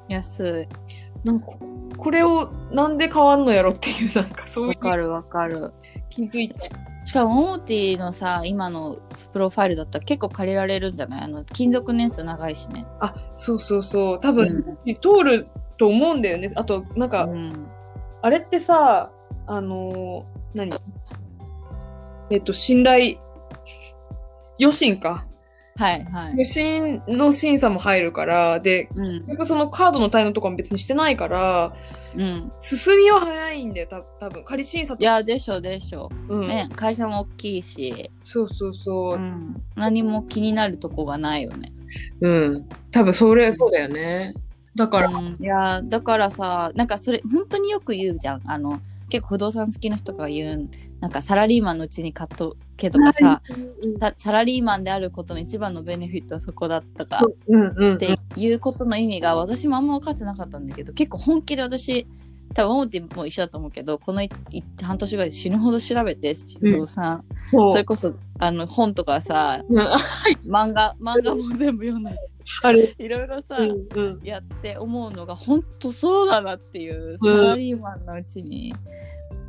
[0.08, 1.26] 安い。
[1.26, 1.58] なんかこ、
[1.98, 5.72] これをなんで変わんのやろっていう、なんかそういうわかるわかる。
[6.10, 6.56] 気づいた。
[7.04, 8.98] しかもモモティのさ今の
[9.32, 11.22] プロファイルだったら結構借りられるんじゃない？
[11.22, 12.86] あの勤続年数長いしね。
[13.00, 14.20] あ、そうそうそう。
[14.20, 14.64] 多分、
[15.00, 16.52] 通ると思うんだよね。
[16.54, 17.66] あと、なんか、うん
[18.24, 19.10] あれってさ、
[19.48, 20.72] あのー何？
[22.30, 23.16] えっと、信頼、
[24.60, 25.26] 余震か。
[25.82, 26.30] はいはい。
[26.32, 31.74] 余震の審査も入るから、で、うん結局そのカードの滞納とかも別にしてないから、
[32.16, 32.52] うん。
[32.60, 36.10] 進みは早いんだよ、た多分仮審査といやでしょでしょ。
[36.28, 39.18] うん、ね会社も大きいし、そうそうそうう。
[39.18, 41.72] ん、何も気になるとこがないよね。
[42.20, 42.68] うん。
[42.90, 44.34] 多分それ、そうだよね。
[44.74, 48.80] だから、うん、いやだからさなんかそれ本当によく言うじゃんあの
[49.12, 50.70] 結構不動産好きな人が言う
[51.00, 53.42] なんかサラリーマンのうちに買っとけとかさ、
[54.16, 62.06] サラリーマンであることの一番のベネフィットはそこだったかっていうことの意味が私もあんま分かってなかったんだけど結構本気で私
[62.54, 64.26] 多分モーティも一緒だと思うけどこの
[64.80, 67.70] 半年ぐらいで死ぬほど調べて不動産、そう。
[67.70, 69.78] それこそあの本とかさうん。
[70.48, 72.31] 漫画漫画も全部読んだし
[72.62, 74.20] あれ、 いろいろさ、うんうん。
[74.22, 78.74] やって思うのが本当そうだなっていうサラリーマンのうちに、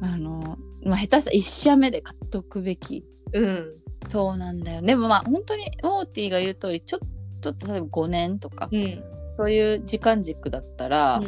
[0.01, 3.75] あの、まあ、下手したら1社目で買っとくべきうん。
[4.09, 6.99] そうなんだよでもまあ本当にモーティが言う通りちょっ
[7.39, 9.03] と例えば5年とか、うん。
[9.37, 11.21] そういう時間軸だったら、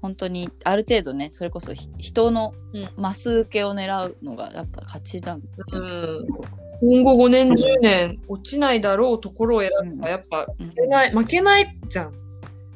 [0.00, 6.20] 本当にある程度ねそれこそひ人のうんマス受けを狙うのがやっぱ勝ちだ、うん。
[6.86, 10.66] 今後5年、10年落ちないだろうところを選ぶのがやっぱうん。
[10.66, 12.12] 負けない、負けないじゃん。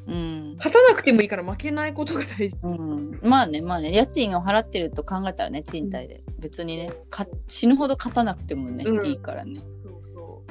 [0.07, 0.53] うん。
[0.57, 2.57] 勝たなくてもいいから負けないことが大事。
[2.63, 3.91] うん、まあねまあね。
[3.91, 6.23] 家賃を払ってると考えたらね賃貸で。
[6.39, 9.05] 別にねか死ぬほど勝たなくてもね、うん。
[9.05, 9.59] いいからね。
[9.83, 10.43] そうそ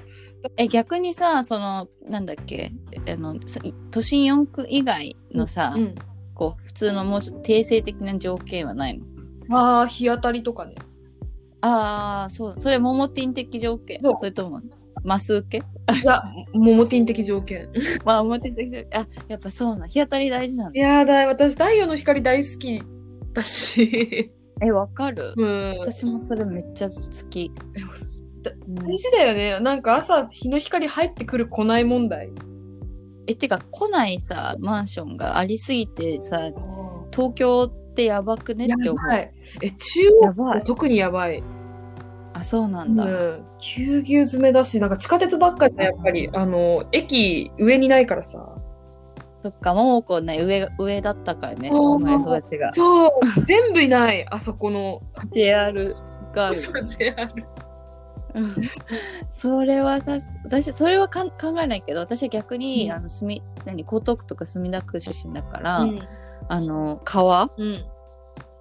[0.57, 2.73] え逆にさそのなんだっけ
[3.07, 5.77] あのさ都心4区以外のさ。
[6.35, 8.97] こう普通のもうちょっと定性的な条件はない
[9.49, 9.59] の？
[9.59, 10.77] ああ、日当たりとかね。
[11.61, 14.01] ああそうそれモモティン的条件？
[14.03, 14.61] そうそれとも
[15.05, 15.65] マス受け？
[15.95, 17.69] いや、モモティン的条件。
[18.05, 22.83] まあモモティン的条件あやっぱそうなん日当たり大事なんだいやーだい、私、太陽の光大好き
[23.33, 24.31] だし。
[24.61, 25.75] えわかる、うん。
[25.79, 26.95] 私もそれめっちゃ好
[27.31, 27.93] き、でも
[28.43, 29.61] だうん大事だよね。
[29.61, 32.29] なんか朝、日の光入ってくる来ない問題。
[32.29, 32.31] っ
[33.31, 36.51] えてか来ないさマンションがありすぎてさ
[37.13, 39.13] 東京っってやばくねやって思う。
[39.13, 39.33] え、
[39.71, 41.43] 中央特にやばい。
[42.33, 43.05] あ、そうなうんだ。
[43.05, 43.45] ん。
[43.59, 48.55] ぎゅうぎゅう詰めだし、なんか地下鉄ばっかりだやっぱり、あの、駅上にないからさ。
[49.43, 52.73] そっか、ももこね、上、上だったからね、そう生まれ育ちが。
[52.73, 53.11] そう、
[53.45, 55.03] 全部いない、あそこの。
[55.31, 55.97] JR
[56.33, 56.59] がある。
[56.61, 57.33] そう JR
[58.35, 58.55] うん
[59.31, 65.99] それはさ私それはかん考えないけど私は逆に、うんあの墨何江東区とか墨田区出身だから、うん。
[66.49, 67.51] あの川？
[67.57, 67.85] うん。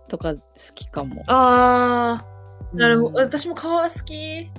[0.08, 0.42] とか好
[0.76, 1.24] きかも。
[1.28, 3.10] あー、なるほど。
[3.10, 4.50] うん私も川好き。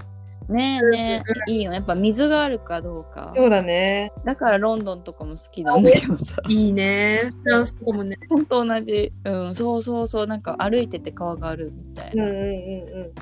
[0.49, 4.13] ねえねえいいよねやっぱ水があるかどうかそうだね。
[4.25, 7.35] だからロンドンとかも好きなんだけどさいいね。
[7.45, 8.17] フランスとかもね。
[8.31, 13.13] ほんと同じうんそうそうそうなんか歩いてて川があるみたいな、うんうんうんうん。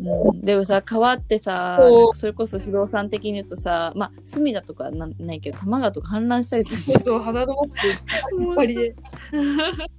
[0.00, 1.80] うんでもさ川ってさ
[2.14, 7.86] それこそ不動産的に言うとさまあ隅田とかなんないけど多摩川とか氾濫したりするそうんそう、ハザードマップ。
[7.86, 8.94] やっぱり。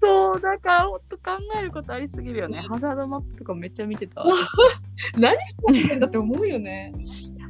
[0.01, 2.61] そう、だからほんと考えることありすぎるよね。
[2.67, 4.23] ハザードマップとかめっちゃ見てた。
[5.17, 5.55] 何し
[5.89, 6.93] てんだって思うよね。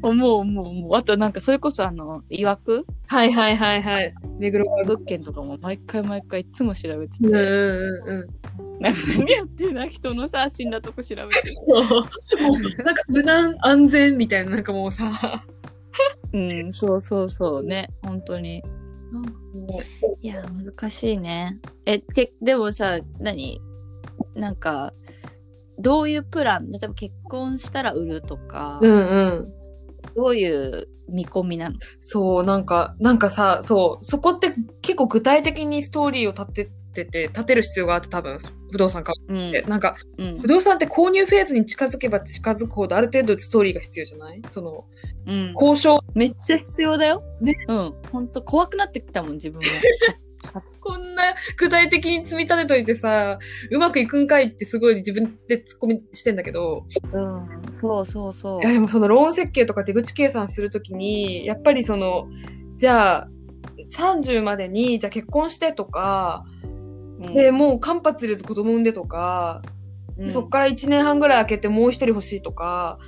[0.10, 0.96] 思う思う思う。
[0.96, 2.86] あとなんかそれこそあの、いわく？
[3.08, 4.14] はいはいはいはい。
[4.40, 4.84] 目黒川。
[4.86, 7.28] 物件とかも毎回毎回いつも調べてて。
[7.28, 8.82] うんうんうんうん。
[8.82, 11.48] なんか何やってんだ人のさ、死んだとこ調べて。
[11.56, 11.82] そう。
[12.84, 15.44] なんか無難安全みたいな、なんかもうさ。
[16.34, 17.90] うん、そうそうそうね。
[18.04, 18.64] 本当に。
[20.22, 21.58] いや、難しいね。
[21.86, 23.62] え、けでもさ、何？
[24.36, 24.94] なんか、
[25.80, 26.70] どういうプラン？
[26.72, 29.54] 例えば結婚したら売るとか、ううんうん。
[30.16, 31.76] どういう見込みなの？
[32.00, 38.38] そう、なんか、なんかさ、そう、そこって結構具体的にストーリーを立ててて、立てる必要があって、多分、
[38.72, 39.62] 不動産買ううんって。
[39.64, 44.42] なんか、うん不動産って購入フェーズに近づけば近づくほど、ある程度ストーリーが必要じゃない？
[44.50, 44.86] その、
[45.28, 45.54] うん。
[45.54, 46.00] 交渉？
[46.14, 47.24] めっちゃ必要だよ。
[47.42, 47.54] ね。
[47.68, 47.94] うん。
[48.12, 49.66] ほんと怖くなってきたもん、自分も。
[50.82, 51.24] こんな
[51.58, 53.40] 具体的に積み立てといてさ、
[53.72, 57.74] うまくいくんかいってすごい自分でツッコミしてんだけど、うん。
[57.74, 62.28] そうそうそういやでもそのローン設計とか出口計算するときに、やっぱりその、
[62.76, 63.30] じゃあ、
[63.92, 66.46] 30までに、じゃあ結婚してとか、
[67.20, 69.62] うんで、もう間髪入れず子供産んでとか、
[70.18, 73.00] うんそっから1年半ぐらい空けてもう一人欲しいとか、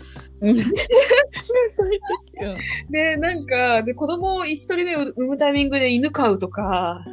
[0.41, 0.57] うん。
[2.91, 7.03] で、なんか、で、子供を一人目産むタイミングで犬飼うとか。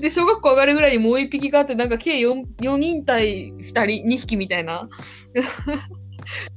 [0.00, 4.88] で、小学校上がるぐらいにもう一匹があって、なんか計 4, 4人対2人、2匹みたいな。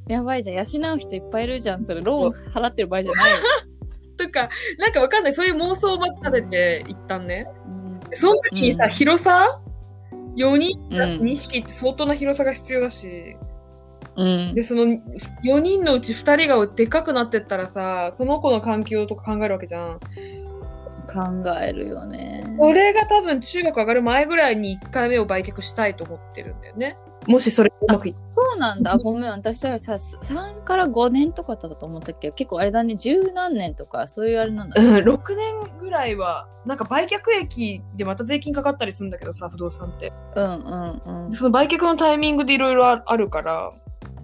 [0.07, 0.55] やばいじゃん。
[0.55, 0.63] 養
[0.95, 1.83] う人いっぱいいるじゃん。
[1.83, 3.37] それ、ローン払ってる場合じゃないよ。
[4.17, 5.33] とか、なんかわかんない。
[5.33, 7.47] そういう妄想をまず立てて、一旦ね。
[7.67, 7.83] うん
[8.15, 9.59] その時にさ、うん広さ
[10.35, 13.37] ?4 人プラスうん2匹って相当な広さが必要だし、
[14.15, 14.55] うん。
[14.55, 14.99] で、その4
[15.59, 19.99] 人のうち2人がでかくなってったらさ、その子の環境とか考えるわけじゃん。
[21.07, 22.43] 考えるよね。
[22.57, 26.97] これが多分中学上がる前ぐらいに1回目を売却したいと思ってるんだよね。
[27.27, 28.97] もしそれうまくいっそうなんだ。
[28.97, 29.31] ごめん。
[29.31, 32.29] 私はさ、3から5年とかだったと思ったけ？
[32.29, 34.87] ど、結構あれだね、十何年とか、そういうあれなんだね。
[34.87, 40.11] うん、6年ぐらいは、なんか売却益でまた税金かかったりするんだけどさ、不動産って。
[40.35, 41.33] うんうんうん。
[41.33, 43.71] その売却のタイミングでいろいろああるから、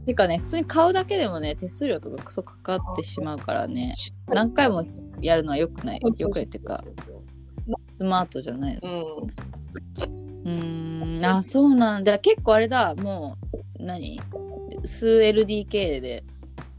[0.06, 3.94] てかね、普通に買うだけでもね、手数料とかクソかかってしまうからね、
[4.28, 4.84] 何回も
[5.22, 6.00] やるのはよくない。
[6.18, 6.84] よくないっていうか、
[7.98, 9.18] スマートじゃないの。
[9.18, 10.29] うん。
[10.50, 12.20] うーん、あ、そうなんだ。
[12.20, 13.38] 結構あれだ、も
[13.80, 14.20] う、何？
[14.86, 16.24] 数 LDK で。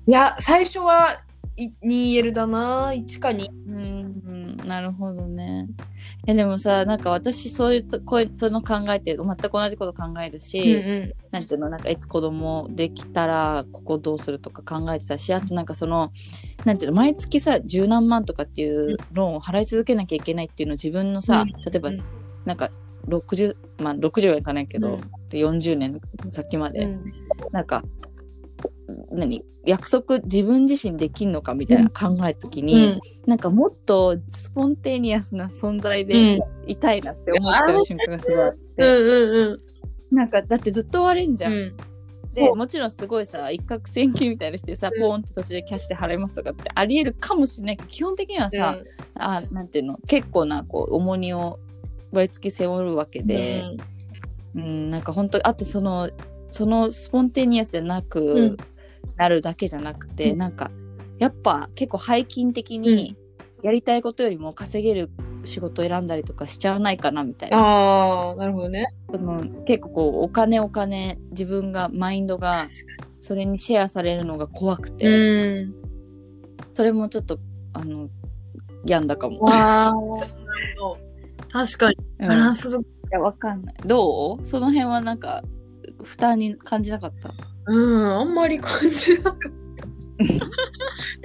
[0.07, 1.21] いや、最初は
[1.57, 2.93] い 2L だな。
[2.93, 3.49] 1か2。
[3.69, 5.69] うん、なるほどね。
[6.27, 16.13] え、でもさ、なんか私、そういうと、こうその考えて、全く同じこと考えるし、んなんていうの、なんかいつ子供できたら、ここどうするとか考えてたし、あとなんかその、
[16.65, 21.49] なんていうの、毎月さ、十何万とかっていうローンを払い続けなきゃいけないっていうのを自分のさ、うん。
[21.49, 22.03] 例えばうん、
[22.47, 22.71] なんか、
[23.09, 25.01] 60、まあ60はいかないけど、うん。
[25.29, 27.13] で40年先まで、うん。
[27.53, 27.85] なんか、
[29.11, 29.45] 何？
[29.67, 36.09] 約束自分自身できんのかみたいな考えた時に、なんかもっとスポンテニアスな存在うん。
[36.09, 39.59] でいたいなって思っちゃう瞬間がすごいあって、うんうん
[40.17, 41.53] なんかだってずっと悪いんじゃん。
[41.53, 41.77] うん。
[42.35, 45.01] でもちろんすごいさ一攫千金みたいにしてさ、うん。
[45.01, 48.79] ポーンって途中でキャッシュで払いますとかってありえるかもしれないけど基本的にはさ、
[49.15, 49.99] あなんていうの？
[50.07, 51.61] 結構なこう重荷を
[52.13, 53.63] 毎月背負うわけで、
[54.55, 56.11] うんなんか本当あとその
[56.51, 58.57] そのスポンテニアスじゃなく、うん
[59.17, 60.71] なるだけじゃなくて、うんなんか
[61.19, 63.17] やっぱ結構背筋的に
[63.63, 65.11] やりたいことよりも稼げる
[65.45, 67.59] 仕事を選んだりとかしちゃわないかなみたいな。
[67.59, 68.95] ああ、なるほどね。
[69.11, 72.67] その結構こうお金お金自分がマインドが
[73.19, 75.75] それにシェアされるのが怖くて、うん。
[76.75, 77.39] それもちょっと
[77.75, 78.09] あの
[78.87, 79.41] 病んだかも。
[79.41, 79.95] わあ。
[81.53, 81.97] 確かに。
[82.21, 82.69] うんバランス
[83.11, 83.75] や、わかんない。
[83.85, 84.47] どう？
[84.47, 85.43] その辺はなんか、
[86.05, 87.35] 負担に感じなかった？
[87.67, 89.51] うん、あんまり感じなかった。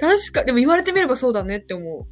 [0.08, 2.06] 確か、でも言われてみればそうだねって思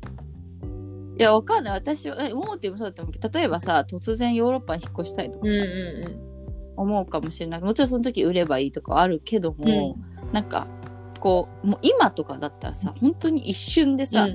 [1.18, 1.74] いや、わかんない。
[1.74, 5.52] 私は、え、思ってもそうだと思うけど、例えばさ、突然ヨーロッパに引っ越したいとかう。
[5.52, 6.34] さ、ん
[6.76, 7.60] 思うかもしれない。
[7.60, 9.96] もちろんその時売ればいいとかあるけども、
[10.32, 10.66] なんか、
[11.20, 14.28] こう、もう今とかだったらさ、本当に一瞬でさ、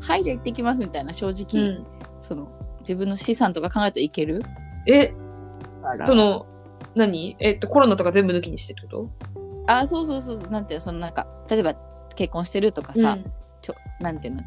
[0.00, 1.86] はい、じゃあ行ってきますみたいな、正う直、ん。
[2.18, 2.50] その、
[2.82, 4.42] 自分の資産とか考えるといける？
[4.86, 5.14] え、
[6.06, 6.46] その、
[6.94, 7.36] 何？
[7.40, 9.10] えっと、コロナとか全部抜きにしてってこと？
[9.66, 11.74] あ、そうそうそうそう、なんていうの、そのなんか、例えば
[12.14, 13.18] 結婚してるとかさ、
[13.60, 14.42] ちょなんていうの？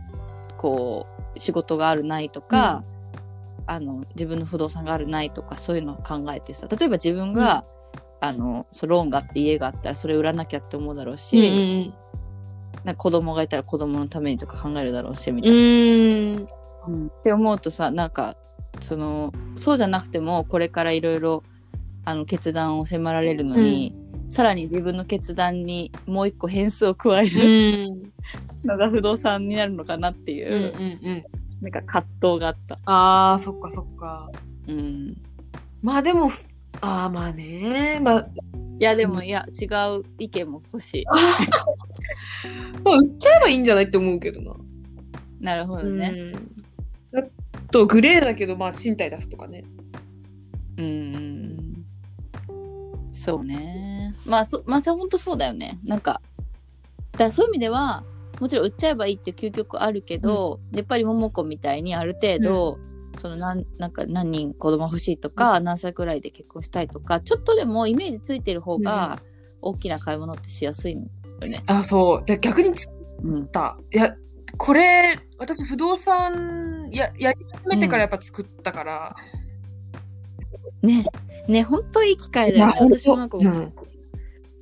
[0.58, 2.84] こう仕事があるないとか、
[3.68, 7.66] あの自分の不動産があるないとかそういうのを考えてさ例えば自分が、
[8.22, 11.48] あのそうローンがあって家があったらそれ売らなきゃって思うだろうし、うんう
[11.82, 11.94] ん
[12.84, 16.46] なんか子供がいたら子供のためにとか考えるだろうしみたういな。
[16.92, 16.94] ん。
[16.94, 18.36] うんって思うとさなんか
[18.82, 21.44] そのそうじゃなくてもこれからいろいろ
[22.04, 23.96] あの決断を迫られるのに、
[24.30, 28.12] さらに自分の決断にもう一個変数を加えうるん。
[28.64, 31.24] のが不動産になるのかなっていうんうんう、うん。
[31.62, 32.80] なんか葛藤があった。
[32.86, 34.32] ああ、そっかそっか。
[34.68, 35.16] うん
[35.82, 36.32] まあでも、
[36.82, 38.00] ああ、まあね。
[38.02, 38.28] まあ、
[38.80, 39.66] いやでもいや違
[40.00, 41.06] う意見も欲しい。
[42.84, 44.56] まあ売っちゃえばいいんじゃないって思うけどな。
[45.40, 46.12] なるほどね。
[46.34, 46.65] うん。
[47.56, 49.64] あと、グレーだけど、まあ、賃貸出すとかね。
[50.78, 51.86] うん。
[53.12, 54.14] そうね。
[54.26, 55.80] まあそまあ本当そうだよね。
[55.84, 56.22] なんか
[57.18, 58.04] だそういう意味では
[58.40, 62.78] もちろん売っちゃえばいいっていう究極あるけど、やっぱり桃子みたいにある程度、
[63.18, 69.22] そのなんなんか何人子供欲しいとか、何歳くらいで結婚したいとかちょっとでもイメージついてる方が
[69.62, 71.48] 大きな買い物ってしやすいのよね。
[71.68, 72.26] あ、そう。
[72.26, 73.80] で逆に作うんった。
[73.94, 74.14] いや、
[74.58, 79.16] これ、私、不動産ややり始めてからやっぱ作ったから。
[80.82, 81.04] ね
[81.48, 82.72] ね本当いい機会だよね。
[82.74, 83.74] まあ私もなんかもううん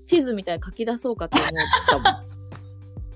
[0.05, 1.51] 地図みたいに書き出そうかと思っ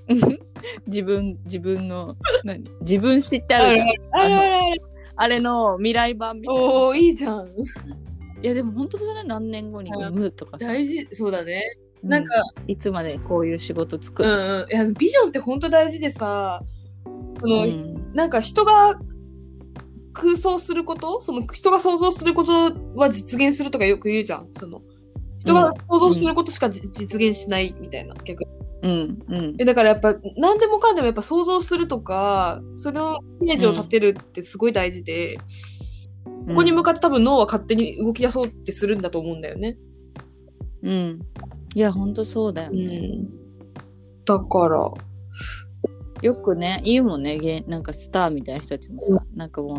[0.08, 0.40] たもん。
[0.88, 2.70] 自分自分の何？
[2.82, 4.82] 自分知ってあるじゃんあれあれあれ。
[5.20, 6.62] あれの未来版みたいな。
[6.62, 7.48] おー、いいじゃん。
[7.48, 7.52] い
[8.42, 11.64] やでも本当そうだね何年後に産むとかさ、大事、そうだね。
[12.04, 12.34] うなんか、
[12.68, 14.72] いつまでこういう仕事作うんるうん。
[14.72, 16.64] いや、ビジョンって本当大事でさ、
[17.40, 18.14] その、うん。
[18.14, 19.00] なんか人が
[20.14, 21.22] 空想すること？
[21.22, 24.48] その人が想像することは実現するとかよく言うじゃん。
[24.52, 24.82] その
[25.40, 28.50] 人が想像することしかじ、実現しないみたいな逆に。
[28.82, 29.56] うんうん。
[29.60, 35.38] えだからやっぱ何でもかんでもやっぱ想像するとかそれをイメージを立てるってすごい大事で、
[36.48, 39.78] そこに向かって多分脳は勝手に動き出そうってするんだと思うんだよね。
[40.82, 41.20] うん
[41.78, 43.30] いや本当そうだようね、ん、
[44.26, 44.92] だから。
[46.24, 49.78] よくね言うもんね芸なんかスターみたいな人たちもさ、なんかもう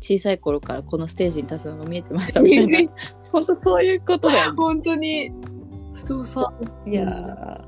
[0.00, 2.92] 小さい頃からこのステージに立つのが見えてましたみたいな
[3.30, 4.56] 本当そういうことだよね。
[4.56, 5.32] 本当に。
[5.92, 6.46] 不動産。
[6.86, 7.64] いやー。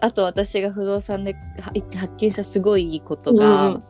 [0.00, 3.84] あと私が不動産では発見したすごいいいことが、うん。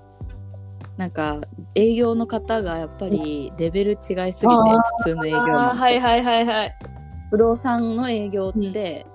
[0.96, 1.40] なんか
[1.76, 6.78] 営業の方がやっぱりレベル違いすぎて普通の営業のはいはいはいはい。
[7.32, 9.06] 不動産の営業って、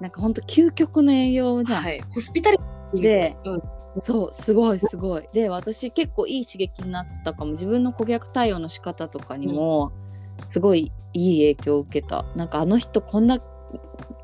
[0.00, 1.82] なんかほんと究極の営業じゃん。
[1.82, 3.62] はい、ホスピタリティで、うん
[3.96, 5.28] そうすごいすごい。
[5.32, 9.90] で私結構いい刺激になったかも自分の顧客対応の仕方とかにも
[10.44, 12.24] すごいいい影響を受けた。
[12.36, 13.40] なんかあの人こんな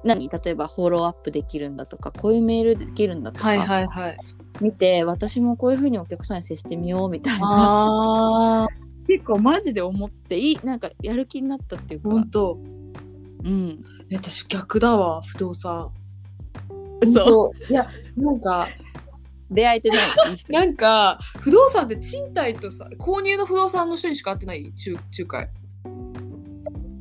[0.04, 0.28] 何？
[0.28, 4.16] 例えばフォローアップできるんだとかこういうメールできるんだとか、はいはいはい。
[4.60, 8.68] 見て私もこういう風にお客さんに接してみようみたいなああ、
[9.08, 12.58] 結構マジで思っていいなんかやる気になったっていうか、本当。
[13.46, 15.92] うん、私逆だわ、不動産。
[17.00, 17.72] 嘘う。
[17.72, 18.68] いや、なんか、
[19.48, 20.10] 出会えてない
[20.48, 24.72] なんか、不動産って賃貸とさ、購入の不動産の人にしか会ってない？
[24.74, 25.50] 仲仲介。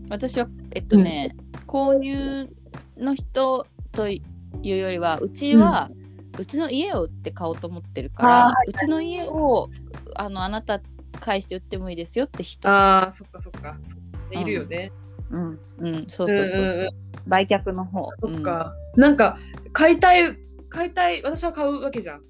[0.08, 2.48] 私はえっとね、購入
[2.96, 4.22] の人とい
[4.64, 5.90] うよりはうちは、
[6.38, 9.72] うちの家を売って買おうと思ってるから、うちの家を
[10.16, 10.80] あのあなた
[11.20, 13.76] 返して売ってもいいですよって人ああ、そっかそっか。
[13.84, 14.92] そういるよね。
[15.00, 16.06] うんうん。
[16.08, 16.90] そうそうそうそう、んんん。
[17.28, 18.10] 売却の方。
[18.22, 18.74] そっか。
[18.96, 19.38] なんか、
[19.74, 20.38] 買いたい、
[20.70, 22.22] 買いたい、私は買うわけじゃん。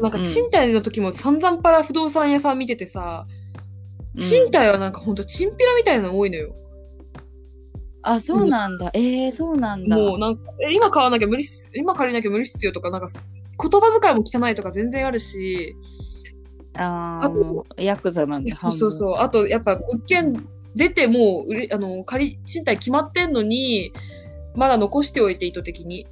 [0.00, 0.24] なんかうん。
[0.24, 3.26] 賃貸の時も散々パラ不動産屋さん見ててさ、
[4.14, 4.20] うん。
[4.20, 6.54] 賃貸はなんかほんとチンピラみたいなの多いのよ。
[8.02, 9.96] あそうなんだ、えー、そうなんだ。
[9.96, 13.20] もうなんか、え今買わなきゃ無理っす、今借りなきゃ無理っすよとか、なんかす
[13.60, 15.74] 言葉遣いも汚いとか全然あるし、
[16.74, 19.16] あとあヤクザなんだそうそうそう。
[19.18, 20.46] あと、やっぱ物件
[20.76, 23.92] 出てもう売れ、あの、借り、賃貸決まってんのに、
[24.54, 26.06] まだ残しておいて意図的に。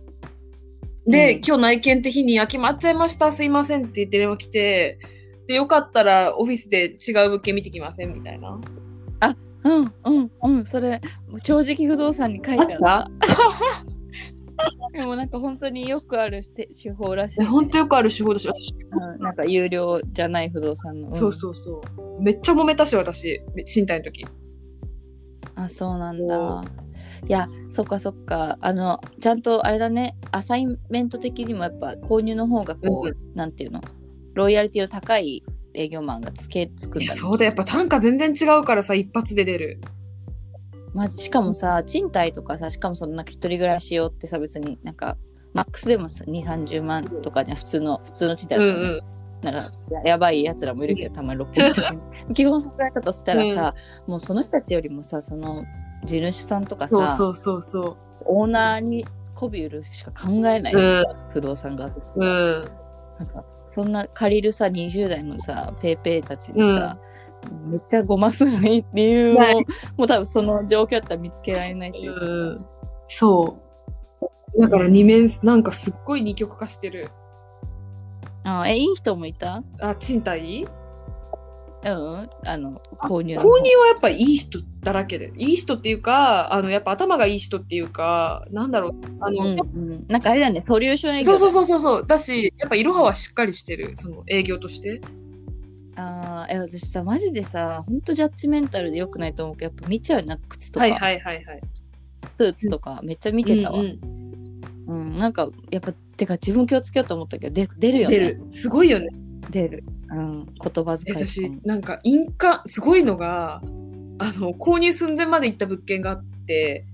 [1.06, 4.98] で、うん今日内見って日に、あ、決まっちゃいました、すいませんって言って電話来て、
[5.46, 8.58] で、よかったらオフィスで違う物件見てきませんみたいな。
[9.64, 11.00] うんうんうんそれ
[11.42, 13.12] 正直不動産に書いてあっ
[14.92, 14.92] た？
[14.92, 22.22] でもなんか本当によくある手手法らしい、ね、本当よくある手法だし、私、うん、なんか有料じゃない不動産の、んそうそうそう。
[22.22, 24.26] めっちゃ揉めたし、私、賃貸の時。
[25.56, 26.64] あそうなんだ。
[27.26, 28.58] いやそっかそっか。
[28.60, 30.16] あのちゃんとあれだね。
[30.30, 33.80] アサイメント的にもやっぱ購入の方がこう、うなんていうの？
[34.34, 35.42] ロイヤリティの高い
[35.74, 39.80] 営業マンがつけつくんいや、だねそうだ、やっぱ単価全然違うからさ、一発で出る。
[40.92, 45.16] まじしかもさ賃貸とかさしかもそのなんか一人暮らし用ってさ別になんか
[45.52, 47.56] マックスでもさ2 3 0万とかじゃん。
[47.56, 49.00] 普通の普通の賃貸だとね、うんうん。
[49.44, 52.00] なんかややばいやつらもいるけどたまに600万
[52.34, 53.74] 基本それだとしたらさ、
[54.06, 55.64] もうその人たちよりもさその
[56.04, 60.78] 地主さんとかさそうそうそうそオーナーに媚び売るしか考えない、う。
[60.78, 61.04] うん。
[61.30, 62.68] 不動産がうん。
[63.18, 66.98] なんかそんな借りるさ20代のさペーペーたちにさ、
[67.66, 69.38] めっちゃごますがいい理由を、
[69.96, 72.66] もう多分その状況だったら見つけられないというかさ、うん
[73.08, 73.58] そ
[74.56, 74.60] う。
[74.60, 77.08] だから二面、なんかすっごい二極化してる。
[78.44, 79.62] あえいい人もいた？
[79.80, 80.66] あ、賃貸？
[81.84, 85.32] うんあの購入の購入はやっぱいい人だらけで。
[85.36, 88.92] いい人っていうか、あの、やっぱ頭がいい人っていうか、なんだろう。
[89.20, 89.62] あの、うんう
[89.94, 92.06] ん、なんかあれだねソリューション営業そうそうそうそうそう。
[92.06, 93.94] だし、やっぱいろははしっかりしてる。
[93.94, 95.00] その営業として。
[95.96, 101.60] あーえ私さマジでさほんとジャッジメンタルでよくないと思うけどやっぱ見ちゃうよな靴とか、はいはいはいはい。
[102.36, 108.18] スーツとかめっちゃ見てたわ、ううんんなんかやっぱてか自分気をつけようと思ったけどで出るよね。
[108.18, 108.42] 出る。
[108.50, 109.08] すごいよね。
[109.50, 111.60] 出る、うん、言葉遣い私も。
[111.64, 113.62] なんか印鑑すごいのが
[114.18, 116.86] あの購入寸前まで行った物件があって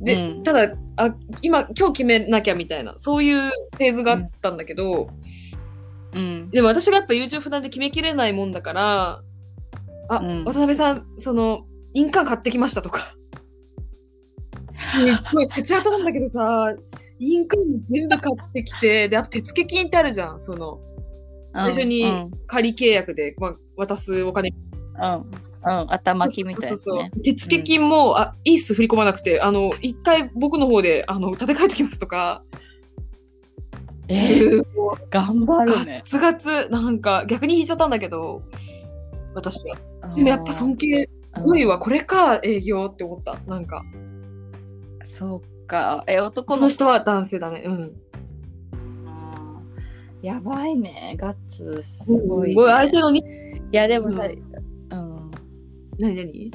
[0.00, 0.42] で、うん。
[0.42, 5.08] ただあ今今日決めなきゃみたいなそういうフェーズがあったんだけど、
[6.12, 6.50] うん。
[6.50, 9.22] でも私がやっぱ優柔不断で決めきれないもんだから
[10.08, 10.44] あ、うん。
[10.44, 13.14] 渡辺さんその印鑑買ってきましたとか。
[14.92, 16.74] すっごい立ち当たるんだけどさ
[17.18, 20.40] 印鑑も全部買ってきてであと手付金ってあるじゃん。
[20.40, 20.80] その
[21.52, 24.52] 最初にうん仮契約で、まあ、渡すお金。
[25.00, 25.30] うん
[25.66, 26.76] うん、頭金みたいなね。
[26.76, 29.40] そうそう手付金も、あいいっす振り込まなくて。
[29.40, 32.42] あの一回僕の方であの立て替えてきますとか。
[34.08, 34.64] えー、
[35.08, 36.02] 頑張るね。
[36.04, 38.42] ガツガツなんか逆に引いちゃったんだけど
[39.34, 39.76] 私は。
[40.14, 43.38] でもやっぱ尊敬すごいわこれか営業って思った。
[43.46, 43.82] なんか。
[45.02, 47.62] そうかえ男のこの人は男性だね。
[47.66, 47.92] うん。
[50.22, 51.16] やばいね。
[51.18, 52.54] ガッツすごい,、ね。
[52.54, 52.72] すごい。
[52.72, 53.22] 相手のにい
[53.72, 55.30] やでもさ、ううん。
[55.98, 56.30] 何何？
[56.32, 56.52] い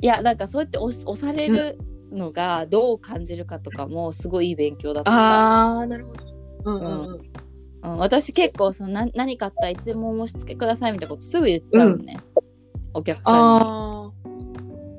[0.00, 1.78] やなんかそうやって押し押される
[2.12, 6.24] のがどう感じるかとかもすごいいい勉強だった、あーなるほど。
[6.64, 7.20] うんうんうん。
[7.82, 12.18] うん、私結構そのな何かあったらいつでもお申し付けくださいみたいなことすぐ言っちゃうのね、
[12.94, 13.40] お客さんに。
[13.40, 13.95] あ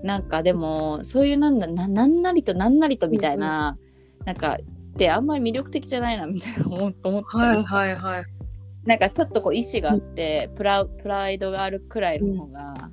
[0.07, 3.77] なんかでもそういうなんだななんなりとなんなりとみたいな、
[4.25, 7.73] なんかってあんまり魅力的じゃないなみたいな思 思っーはいたりして。
[7.73, 8.23] はいはい
[8.85, 12.89] なんかちょっとこう意志があって、プラプライドがあるくらいの方が、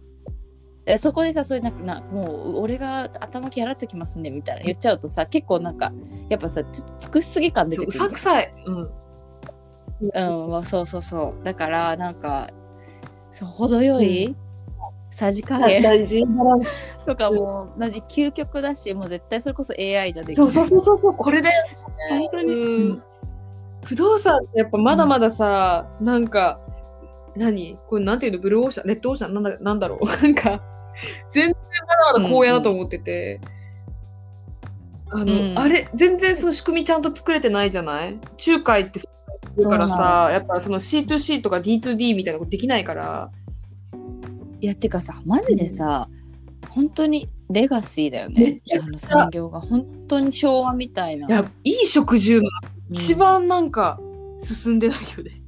[0.87, 5.93] えそこでさそういうなんかなもう俺が頭気払ってきますんでみたいな言っちゃうとさ結構なんか
[6.29, 8.53] やっぱさちょっと尽くしすぎ感出てくるさんくさい。
[8.67, 8.91] うん。
[10.13, 11.45] うんわそうそうそう。
[11.45, 12.51] だからなんか
[13.31, 14.35] そう程よい、
[15.15, 15.81] さじ加減。
[15.83, 16.25] 大事。
[17.07, 20.51] とかも同じ究極だしもう絶対それこそ AI じゃできない。
[20.51, 21.51] そうそうそうそうこれで
[22.11, 23.03] 本当に、うん。
[23.85, 26.59] 不動産ってやっぱまだまださ、なんか
[27.37, 27.79] 何？
[27.89, 28.39] これなんていうの？
[28.41, 28.87] ブルーオーシャン？
[28.89, 29.35] レッドオーシャン？
[29.35, 30.07] なんだなんだろう？
[30.23, 30.61] なんか
[31.29, 31.55] 全然
[32.15, 33.41] まだまだ荒野だと思ってて、
[35.11, 35.59] あの、うん。
[35.59, 38.19] あれ全然その仕組みちゃんと作れてないじゃない？
[38.47, 39.01] 仲介って
[39.59, 43.31] だからさやっぱその C2C とか D2D みたいなことできないから
[44.65, 46.09] いやてかさマジでさ、
[46.71, 51.27] 本当にレガシーだよめねあの産業が本当に昭和みたいな。
[51.27, 52.49] いやいい食住の
[52.89, 52.97] うん。
[52.97, 54.01] 一番なんか
[54.39, 55.43] 進んでないよね、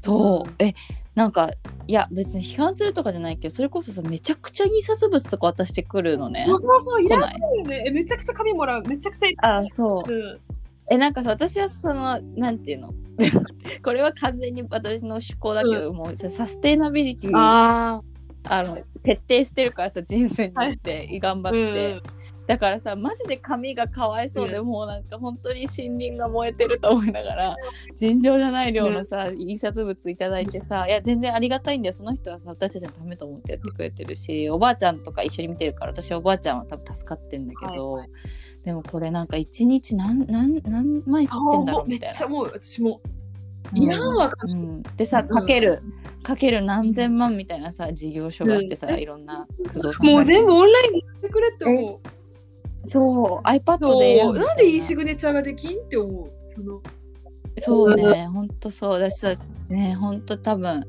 [0.00, 0.52] そう。
[0.60, 0.74] え
[1.16, 1.50] なんか
[1.88, 6.44] いや別に批判するとかじゃないけどそれこそさめちゃくちゃ印刷物とか渡してくるのね。
[6.46, 7.82] そうそういらないよね。
[7.88, 8.84] えめちゃくちゃ紙もらう。
[8.84, 10.12] めちゃくちゃあそう。
[10.12, 10.40] うん。
[10.88, 12.94] えなんかさ私はそのなんていうの？
[13.82, 18.02] これは完全に私の趣向だけど、もうさサステイナビリティあ
[18.48, 22.02] あの徹底してるからさ人生によって頑張あ、って、
[22.46, 27.56] だからさマジで髪がかわいそうで、うもうなんか本当に森林が燃えてると思いながら
[27.96, 31.92] 尋常じゃない量のさ、印刷物いただいてさいや全然ありがたいんだよ。
[31.92, 38.08] その人はさ私たちのためと思ってやってくれてるしおばあちゃんとか一緒に見てるから私はおばあちゃんは多分助かってんだけど、はい
[38.66, 41.86] でもこれなんか一日何何何枚吸ってんだろう？
[41.86, 43.00] みたいなめっちゃもう私も
[43.72, 45.28] いらんわ、うん、でさうん。
[45.28, 45.82] かける、
[46.24, 48.98] かける何千万みたいなさ事業所があってさ、うん。
[48.98, 49.46] いろんな
[50.00, 52.88] もう全部部オンラインでやってくれって思う。
[52.88, 53.46] そう。
[53.46, 54.54] iPad でやな。
[54.54, 56.32] んでいいシグネチャーができんって思う？
[56.48, 56.82] その。
[57.58, 58.26] そうね。
[58.26, 58.98] ほんとそう。
[58.98, 59.32] だしさ
[59.68, 60.84] ねほんと多分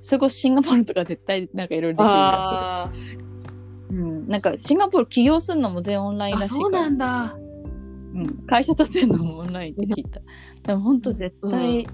[0.00, 2.92] それこそシンガポールとか絶対なんかいろいろできるんだあ
[3.90, 7.36] うん、なんかシンガポール起業するのも全オンラインらしいそうなんだ。
[8.14, 10.20] うん、会社立てるのもオンラインって聞いた。
[10.62, 11.86] でも本当絶対、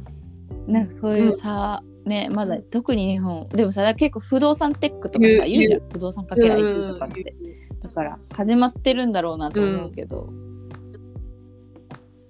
[0.66, 3.48] なんかそういうさ、ねまだ特に日本。
[3.48, 5.80] でもさ結構不動産テックとかさ言うじゃん。
[5.92, 7.34] 不動産かける IT とかって、
[7.82, 10.28] だから始まってるんだろうなと思うけど、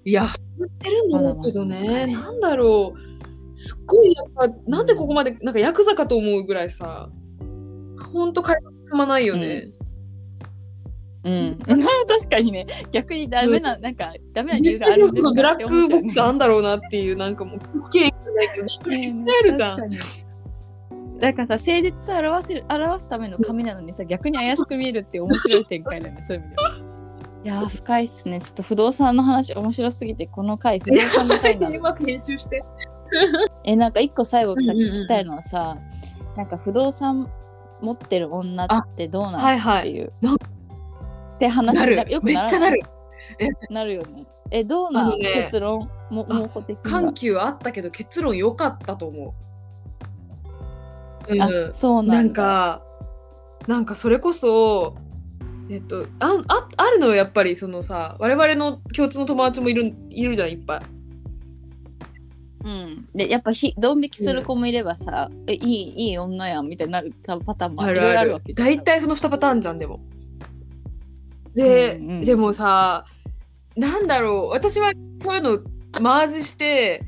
[0.05, 0.33] いや、やっ
[0.79, 2.07] てるんだろうけどね。
[2.07, 3.57] ねなんだろう。
[3.57, 7.11] すっごいやっぱ、なんでここまで、なんかヤクザかと思うぐらいさ、
[8.13, 9.69] ほんと会話進まないよね。
[11.25, 11.59] うん、
[12.09, 12.67] 確かにね。
[12.91, 17.59] 逆にダメな、なんかダメな理由があるんですかブラックボックスああんだろうなっていう、なんかもう、
[17.91, 19.79] 経験ないけど、絶対あるじゃん。
[21.21, 26.23] だからさ誠実さを表せる表すための紙なのにさ逆に怪しく見えるって面白い展開だよね。
[26.23, 26.71] そういう意味では。
[27.45, 28.41] いやー深いっすね。
[28.41, 31.71] ちょっと不動産の話面白すぎてこの回不動産の回な。
[31.71, 32.65] のうまく編集して。
[33.63, 34.95] えなんか一個最後さうんうんうん。
[34.95, 35.77] 聞きたいのはさ、
[36.37, 37.31] なんか不動産
[37.83, 39.91] 持ってる女ってどうなのはいはい。
[39.91, 40.11] っていっ
[41.39, 42.01] て話なる。
[42.01, 42.21] んかよ。
[42.21, 42.81] くめっならちゃなる。
[43.71, 44.27] なるよね。
[44.51, 45.45] えどうなの、ね。
[45.45, 45.91] 結論？
[46.11, 49.35] もあ模倣的緩急あったけど結論良かったと思
[51.29, 51.35] う。
[51.35, 52.15] うん、あそうなんだ。
[52.15, 52.83] なんか
[53.67, 54.97] なんかそれこそ
[55.71, 60.81] えっとあああるのよやっぱりそのさ我々の共通の友達もいるいるじゃんいっぱい。
[62.65, 67.13] うん、でやっぱひドン引きする子もいればさ、えいいいい女やんみたいになる
[67.45, 68.69] パターンもいろいろあるわけじゃん。
[68.69, 70.01] 大体その2パターンじゃんでも。
[71.55, 73.05] で、うんうんでもさ
[73.77, 74.49] なんだろう。
[74.51, 75.59] 私はそういうの
[76.01, 77.05] マージして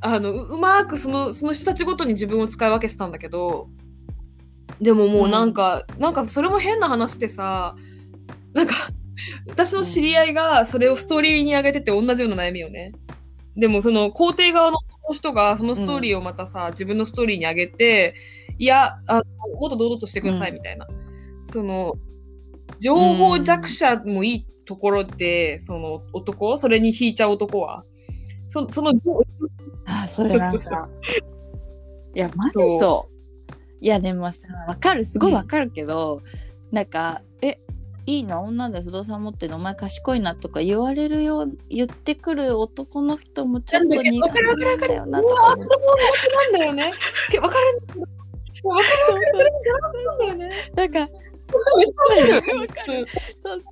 [0.00, 3.68] あのううまくそのその人たちごとに自分を使い分けてたんだけど。
[4.80, 7.76] でももうなんか、なんかそれも変な話でさ
[8.54, 8.72] なんか
[9.46, 12.92] 私の知り合いがそれをストーリーに上げてて同じような悩みをね
[13.60, 14.78] でもその肯定側の
[15.12, 18.14] 人がそのストーリーをまたさ、自分のストーリーに上げて
[18.58, 19.24] いやあの
[19.60, 20.86] もっと堂々としてくださいみたいな、
[21.42, 21.94] その
[22.80, 27.84] 情報弱者もいいところで、その男それに引いちゃう男は
[28.48, 28.92] そその
[29.84, 30.88] あそれなんか。
[32.14, 33.54] いやマジそう。
[33.80, 35.04] いやでもさわかる。
[35.04, 36.22] すごいわかるけど、
[36.72, 37.29] なんかえ
[38.10, 45.78] いいな女で不動産持ってるのお前賢いなとか言われるよう言ってくる男の人もちょっと苦手なんだよなとかあ、思そうそ
[46.48, 46.92] うなんだよね。
[47.30, 47.56] けわか
[47.94, 48.00] る。
[48.64, 48.88] わかる。
[50.74, 51.08] なんか
[51.76, 53.06] めっちゃわかるわかる。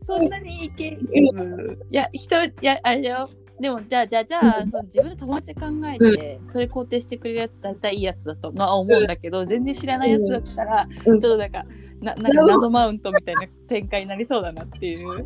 [0.01, 3.29] そそんなにいける、いや人いやあれだよ。
[3.61, 11.21] でもじゃあじゃあじゃあ、その自分の友達で考えて、それ肯定してくれるやつ大体いいやつだとまあ思うんだけど、全然知らないやつだったら、うん。
[11.21, 11.65] ちょっとなんか
[12.01, 15.19] な なんか謎マウントみたいな展開になりそうだなっていう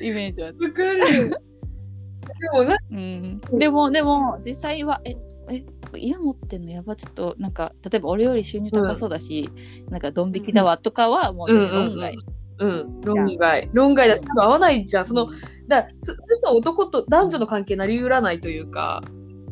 [0.00, 1.30] イメージは、わかる。
[1.30, 5.16] でもな、うん、でもでも実際はえ
[5.50, 5.64] え
[5.96, 9.48] 家持ってんのやばちょっとなんか例えば俺より収入高そうだし、
[9.90, 12.16] なんかドン引きだわとかはもう論外、
[12.58, 13.68] うん、論外。
[13.72, 15.06] 論外だし、多分合わないじゃん。
[15.06, 15.28] その、
[15.68, 19.02] だそそういう人は男と男女の関係なりうらないというか、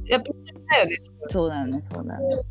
[0.06, 0.28] やっぱ
[0.72, 0.96] だよね。
[1.28, 2.42] そうだね、そうだね。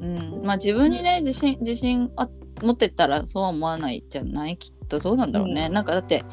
[0.00, 2.28] うん、まあ自分にね、自信、自信あ
[2.62, 4.56] 持ってったらそうは思わないじゃない？
[4.56, 5.66] きっとどうなんだろうね。
[5.66, 6.24] うんなんかだって、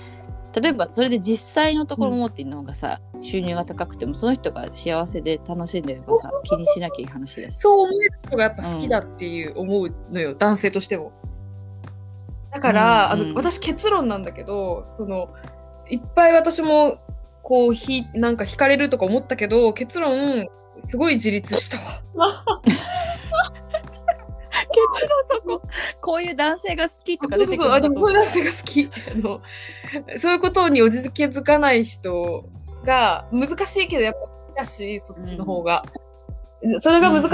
[0.60, 7.58] 例えばそれで実際のところ持っているのがさ、収入が高くてもその人が幸せで楽しんでればさ、気にしなきゃいい話だし。
[7.58, 11.12] そう思える人がやっぱ好きだっていう思うのよ、男性としても。
[12.52, 15.30] だから、うんうんあの私結論なんだけど、その
[15.90, 17.00] いっぱい私も
[17.44, 20.48] こうひなんか惹かれるとか思ったけど、結論
[20.84, 21.78] すごい自立した
[22.18, 22.46] わ。
[24.76, 25.62] 結論そこ、
[26.02, 28.90] こういう男性が好きとかそうそうそう、あるのでもこういう男性が好き。
[29.12, 29.42] あの
[30.20, 32.46] そういうことにおじけづかない人
[32.84, 35.84] が難しいけどやっぱ好きだし、そっちの方が。
[36.80, 37.30] それが難しい。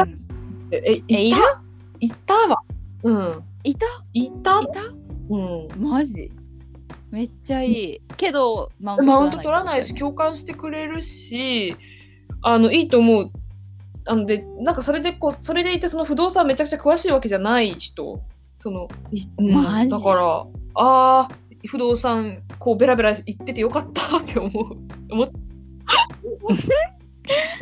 [0.72, 1.64] え、え、いた？
[2.00, 2.58] いたわ。
[3.04, 3.44] うん。
[3.64, 3.86] いた？
[4.14, 4.62] いた？
[4.62, 4.82] いた？
[5.30, 5.68] うん。
[5.78, 6.32] マジ？
[7.12, 8.02] めっちゃいい。
[8.18, 11.76] けど、マウント取らないし、共感してくれるし、
[12.42, 13.32] あの、いいと思う。
[14.06, 18.22] あので、なんかそれでこう、それでいて、その不動産めちゃくちゃ詳しいわけじゃない人。
[18.58, 20.46] その、いうんだから、
[20.76, 21.30] ああ、
[21.68, 24.78] 不動産、こう、ベラベラ言っててよかったって思う。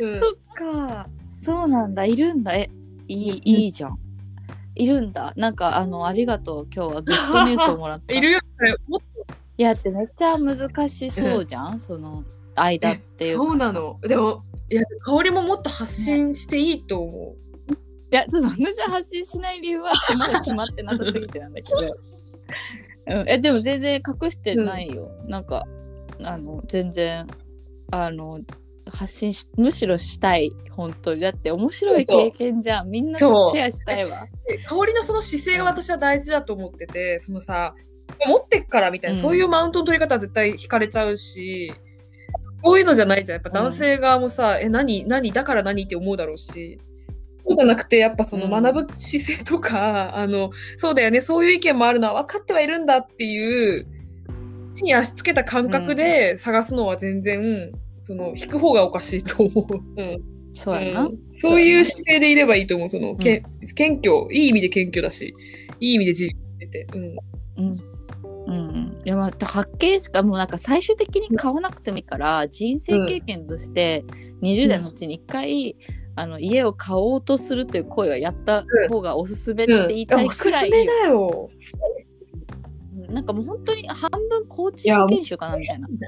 [0.00, 1.06] うんそっか。
[1.36, 2.04] そうなんだ。
[2.04, 2.54] いるんだ。
[2.54, 2.70] え、
[3.08, 3.98] いい、いいじゃん。
[4.74, 5.32] いるんだ。
[5.36, 6.68] なんか、あの、ありがとう。
[6.74, 8.12] 今日はグッドニュースをもらった。
[8.14, 8.38] いるよ、
[9.58, 11.80] いや、ってめっちゃ難しそうじゃん？
[11.80, 12.24] その、
[12.54, 13.72] 間っていうかそうな。
[13.72, 13.98] の。
[14.02, 17.50] でも、いや、香りももっと発信していいと思う。
[18.12, 21.80] いや、ちょっと私は発信しない理由は まだ決まってなさすぎてなんだけど。
[23.06, 25.10] うん、えでも全然隠してないよ。
[25.26, 25.66] なんか
[26.22, 27.26] あの全然
[27.90, 28.40] あの
[28.90, 34.26] 発信しむしろしたい本当にだって面白い経験じゃんみんなとシェアしたいわ。
[34.46, 37.74] で香りのその姿勢が私は大事だと思ってて、そのさ、
[38.26, 41.72] 持ってっからみたいな、うんそういうマウントの取り方は絶対惹かれちゃうし、
[42.62, 43.36] そういうのじゃないじゃん。
[43.36, 46.78] やっぱ男性側もさ、え、何、何、だから何って思うだろうし。
[47.46, 53.86] そうじゃなくて、やっぱそのうん学ぶ姿勢とか、あの、そうだよね、そういう意見もあるのは分かってはいるんだっていう、
[54.74, 60.00] 地に足つけた感覚で探すのは全然、その、引く方がおかしいと思う。
[60.00, 60.20] うん。
[60.52, 61.02] そうやな。
[61.06, 62.88] うんそういう姿勢でいればいいと思う。
[62.88, 63.42] その、け
[63.74, 65.34] 謙虚、いい意味で謙虚だし、
[65.80, 66.86] いい意味で自由してて。
[66.94, 67.64] うん。
[67.64, 67.89] うん。
[68.50, 74.04] うん、いやまた発見しかもうなんか最終的に買わなくてもいいから人生経験として
[74.42, 75.76] 20代のうちに1回、
[76.16, 81.48] あの家を買おうとするという行為はやった方がおすすめって言いたいくらい、すめだよ。
[81.54, 81.70] うん
[83.10, 85.88] なんかもう本当に半分コーチング研修かなみたいな。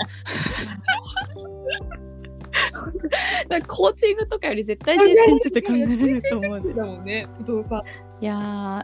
[3.67, 7.83] コーチングとかより絶対人生について考えられると思うんでだもんね、不動産。
[8.23, 8.37] いや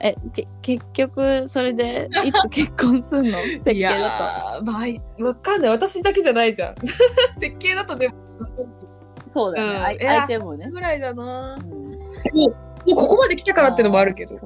[0.02, 3.38] ーえけ結局それでいつ結婚すんの？
[3.62, 5.70] 設計だやーまあ、わかんない。
[5.70, 6.74] 私だけじゃないじゃん。
[7.38, 8.18] 設計だとでも、と
[9.28, 11.54] そうだよね、うん相手もね、ぐらいだな。
[11.54, 11.88] うん
[12.86, 14.40] もうここまで来たからってのもあるけど。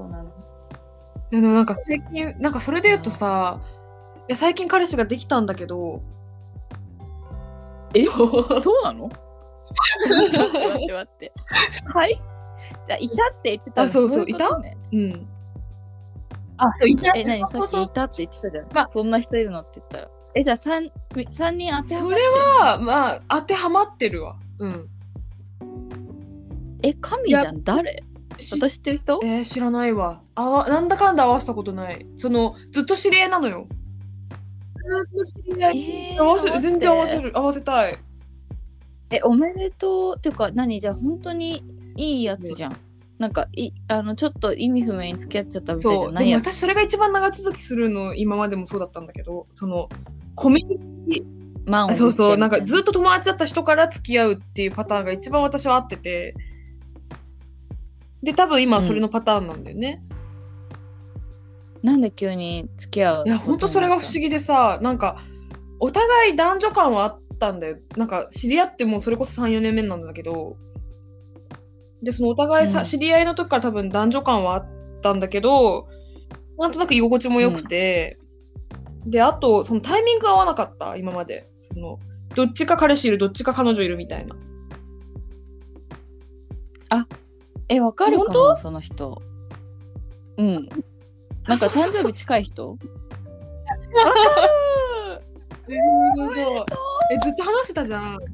[1.31, 3.61] でもなんか最近、なんかそれで言うとさ、
[4.29, 6.03] いや最近彼氏ができたんだけど。
[7.95, 8.05] え？
[8.05, 8.25] そ
[8.57, 9.09] うそうなの？
[10.11, 10.51] 待って待
[10.85, 11.33] って待って。
[11.95, 12.21] はい
[12.93, 15.27] じゃあいたって言ってたのあそうそういことねうん。
[16.59, 17.41] あ、そう、いたえ、何？
[17.41, 18.67] さそうそうっきいたって言ってたじゃん。
[18.73, 20.09] まあそんな人いるのって言ったら。
[20.35, 20.91] え、じゃあ 3,
[21.31, 24.37] 三人当てはまってそれは、まあ、当てはまってるわ。
[24.59, 24.89] うん。
[26.83, 27.63] え、神じゃん。
[27.65, 28.03] 誰？
[28.39, 29.21] し私知ってる人？
[29.25, 30.23] えー、知らないわ。
[30.35, 32.07] あわ、なんだかんだ合わせたことない。
[32.17, 33.67] その、ずっと知り合いなのよ。
[34.77, 36.15] ずっと知り合い。
[36.15, 37.99] え合わせ、て全然合わせる、合わせたい。
[39.11, 40.15] え、おめでとう。
[40.17, 40.81] っていうか、何？
[40.81, 41.63] じゃあ本当に
[41.97, 42.77] いいやつじゃん。
[43.19, 46.09] なんかいあのちょっと意味不明に付き合っちゃったみたいじそう。
[46.09, 49.89] ゃないやつ私、それが一番長続きするの、今までもそうだったんだけど、その、
[50.35, 51.23] コミュニ
[51.65, 56.35] 満を持してそうそう、なんかずっと友達だった人から付き合うっていうパターンが一番私は合ってて、
[58.23, 60.03] で、多分今はそれのパターンなんだよね。
[61.83, 65.19] なんで急に付き合ういや、ほんとそれが不思議でさ、なんか、
[65.81, 67.79] お互い男女間はあったんだよ。
[67.97, 70.57] なんか、知り合ってもうそれこそ3、4年目なんだけど、
[72.03, 74.67] で、そのお互いさ、うん知り合いの時から多分男女間はあっ
[75.03, 75.89] たんだけど、
[76.59, 78.19] なんとなく居心地も良くて、
[79.07, 81.49] で、あと、そのタイミングが合わなかった、今まで。
[81.59, 81.99] その、
[82.35, 84.37] どっちか彼氏いる、どっちか彼女いるみたいな。
[87.73, 89.23] え、わかるか本もその人。
[90.37, 90.69] うん。
[91.47, 92.69] なんか誕生日近い人？
[92.69, 92.85] わか
[95.67, 95.73] る。
[97.11, 98.19] え、ずっと話してたじゃん。
[98.19, 98.25] こ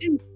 [0.00, 0.29] う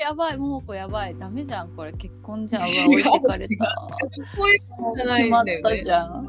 [0.00, 1.16] やばい、ももこやばい。
[1.18, 2.62] ダメじゃん、これ結婚じゃん。
[2.62, 3.88] 置いてかれた。
[4.36, 5.62] こういうのじゃないんだよね。
[5.62, 6.26] たじゃん。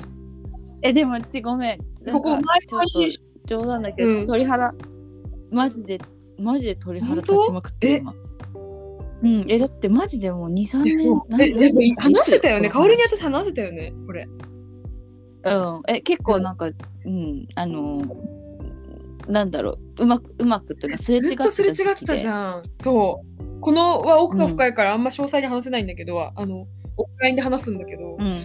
[0.81, 1.79] え、でもちごめん。
[2.03, 4.73] なんここか前ちょっと冗談だけど、うん鳥肌、
[5.51, 5.99] マジで、
[6.37, 8.13] マジで鳥肌立ちまくってる今。
[9.23, 11.95] うん、え、だってマジでもう2、3年。
[11.95, 12.69] 話してたよね。
[12.69, 13.93] この話香りに私話してたよね。
[14.05, 14.27] これ。
[15.43, 16.67] うん、え結構なんか、
[17.05, 18.03] うん、あの
[19.31, 22.29] なんだろううまくうまくというかすれ違ってずったとすれ違ってたじん。
[22.29, 22.63] ゃん。
[22.79, 23.61] そう。
[23.61, 26.67] このは奥が深いからあんま詳細に話せないんだけど、あの、
[26.97, 28.17] オフラインで話すんだけど。
[28.19, 28.41] うん、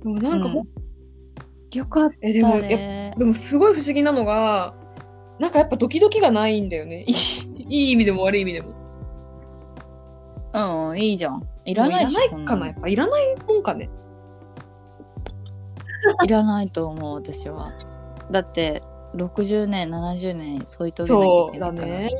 [0.00, 0.66] でもなんかも
[1.72, 3.14] う、よかったえでもね。
[3.16, 4.74] でもすごい不思議なのが、
[5.38, 7.04] なんかやっぱドキドキがないんだよね。
[7.08, 7.12] い
[7.68, 8.74] い意味でも悪い意味でも。
[10.90, 11.42] うん、いいじゃん。
[11.64, 13.88] いらないしいらないかなやっぱいらないもんかね。
[16.24, 17.72] いらないと思う私は。
[18.30, 18.82] だって
[19.18, 21.82] 60年70年添い遂げなきゃいけないから。
[21.82, 22.10] だね。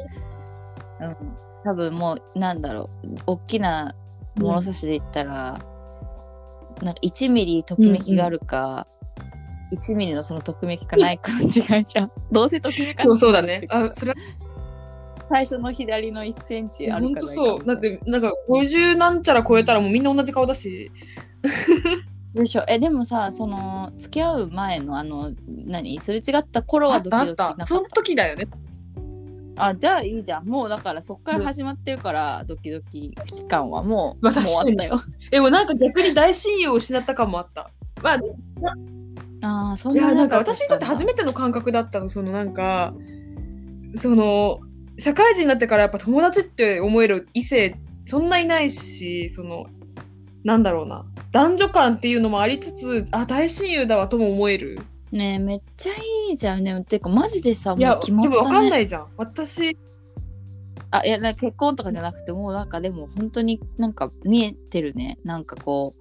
[1.01, 1.17] うん、
[1.65, 3.95] 多分もうなんだろう大きな
[4.37, 5.59] 物差しで言ったら、
[6.83, 8.87] なんか1ミリときめきがあるか、
[9.73, 12.13] 1ミリのそのときめきがないかの違いじゃん。
[12.31, 13.67] どうせときめかそうそうだね。
[13.69, 14.19] あ、それは
[15.29, 17.65] 最初の左の1センチあほるかないかそう。
[17.65, 20.91] だって、なんか50なんちゃら超えたらもうみんな同じ顔だし。
[22.39, 22.65] でしょ。
[22.69, 25.99] えでもさその付き合う前のあの何？
[26.01, 27.57] すれ違った頃はドキドキなかっ。
[27.57, 27.67] た？
[27.67, 28.47] その時だよね。
[29.57, 30.47] あじゃあいいじゃん。
[30.47, 35.03] もうだからそっから始まってるから、ドキドキ期間はもう、まあもう終わったよ。
[35.33, 37.71] でもなんか逆に大親友を失った感もあった。
[38.01, 38.21] まあ、
[39.43, 42.95] あーそんななんか私にとって初めめての感覚だったの、そのなんか、
[43.95, 44.61] その
[44.99, 47.75] 社会人になってからやっぱ友達って思える異性
[48.05, 49.67] そんないないしその
[50.49, 51.05] なんだろうな。
[51.31, 54.81] 男女間っていうのもありつつあ大親友だわとも思える。
[55.13, 56.65] ねえめっちゃいいじゃん。
[56.65, 59.09] ねてかマジでさもう決まった、ね、でも分かんないじゃん。
[59.19, 59.77] 私。
[60.91, 65.19] あいやなんか結婚とかじゃなくてもうなんかでも本当になんか見えてるね。
[65.23, 65.95] なんかこ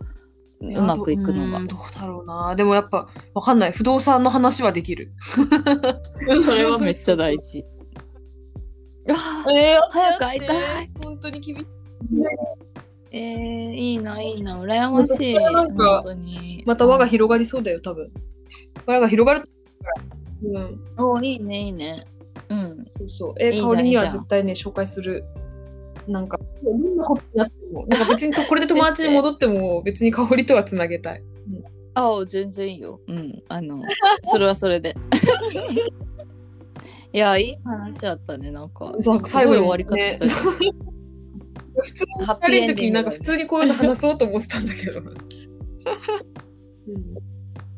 [0.62, 1.58] ううまくいくのが。
[1.58, 2.56] うんどうだろうな。
[2.56, 3.74] でもやっぱ分かんない。
[3.74, 5.12] 不動産の話はできる。
[6.46, 7.66] それはめっちゃ大事。
[9.12, 10.90] あーえー早く会いたい。
[11.04, 11.86] 本当に厳しい
[13.12, 18.12] えー、いいないいな羨ましいまた輪が広がりそうだよ多分。
[18.86, 19.50] 輪が広がる
[20.44, 20.80] うん。
[20.98, 22.06] おいいねいいね。
[22.50, 22.86] うん。
[22.98, 23.34] そうそう。
[23.40, 25.24] えいいじゃん香りには絶対ね、紹介する。
[26.08, 31.24] なんか、どんなことになっても、 なんか別にこれで友達に戻っても、別に香りとはつなげたい。
[31.94, 33.00] あ全然いいよ。
[33.08, 33.38] うん。
[33.50, 33.82] あの
[34.24, 34.96] それはそれで。
[37.14, 38.94] いやいい話だったねなんか。
[39.00, 40.42] そうすごい終わり方したじゃん
[41.82, 45.02] 普通にハッピー疲れる時になんか普通にこういうの話そうと思ってたんだけど。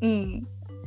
[0.02, 0.46] うん。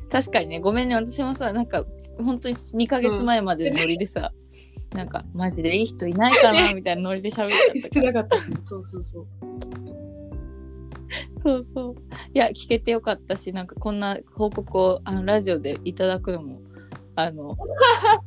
[0.09, 1.85] 確かにね、ごめんね、私もさ、なんか、
[2.23, 4.31] 本当に2ヶ月前までのノリでさ、
[4.93, 7.49] なんか、マジでいい人いないかなみたいなノリで喋っ
[7.81, 8.43] てたなかったし。
[8.65, 9.27] そうそうそう。
[11.43, 11.95] そうそう。
[12.33, 16.61] いや、聞けてよかったし、なんか、こんな報告をあのラジオでいただくのも、
[17.15, 17.55] あの、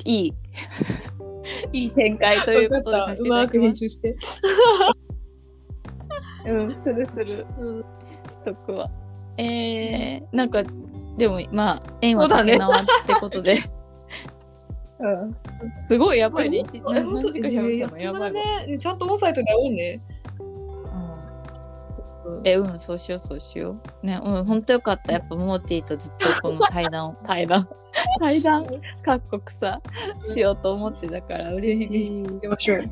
[0.04, 0.34] いい、
[1.72, 3.58] いい展開ということでさせていただきます。
[3.58, 4.16] 編集して。
[6.46, 7.46] うん、するする。
[7.58, 7.84] うん。
[9.38, 10.62] えー、なんか、
[11.16, 13.58] でも、まあ、縁はってことで。
[14.98, 15.36] うん。
[15.80, 16.30] すごいやっ
[17.90, 18.40] たのやばいわ。
[18.66, 18.78] ね。
[18.78, 20.00] ちゃんとオンサイトで会おうね。
[22.44, 24.06] え、うん、そうしよう、そうしよう。
[24.06, 25.12] ね、うん、ほんとよかった。
[25.12, 27.68] やっぱモーティーとずっとこの対談を、 対談、
[28.20, 28.66] 対談、
[29.04, 29.80] 各国さ、
[30.22, 32.22] しようと思ってたから嬉しい。
[32.22, 32.78] 行きましょう。
[32.78, 32.86] うん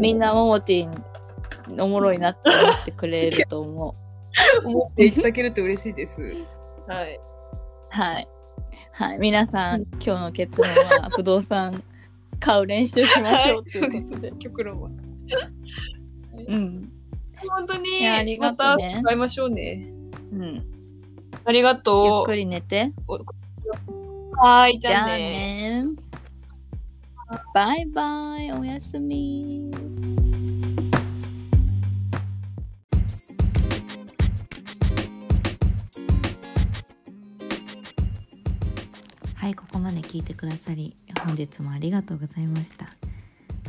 [0.00, 3.94] みんなモモティーおもろいなって思ってくれると思
[4.62, 4.66] う。
[4.66, 6.20] 思っていただけると嬉しいです。
[6.86, 7.20] はい。
[7.88, 8.28] はい。
[8.92, 9.18] はい。
[9.18, 10.70] 皆さん、今日の結論
[11.02, 11.82] は不動産
[12.40, 14.32] 買う練習しましょうということで。
[14.38, 14.90] 極論は。
[16.48, 16.93] うん。
[17.48, 19.88] 本当にありがまたとうね会いましょうね。
[20.32, 20.62] うん。
[21.44, 22.26] ありがゆっとう。
[22.26, 22.92] くり寝て。
[24.36, 25.84] はい、じじゃあゃあね。
[25.84, 25.86] ね。
[27.54, 28.52] バイバイ。
[28.52, 29.70] おやすみ。
[39.34, 42.86] はい、ここまで聞いてくださり本日もありがとうございました。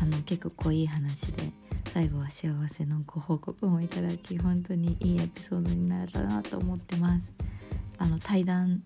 [0.02, 1.52] あの結構濃い話で
[1.96, 7.32] 最後は幸せのご報告もいただき本当にいいエピソードになったなと思ってます。
[7.98, 8.84] あの対談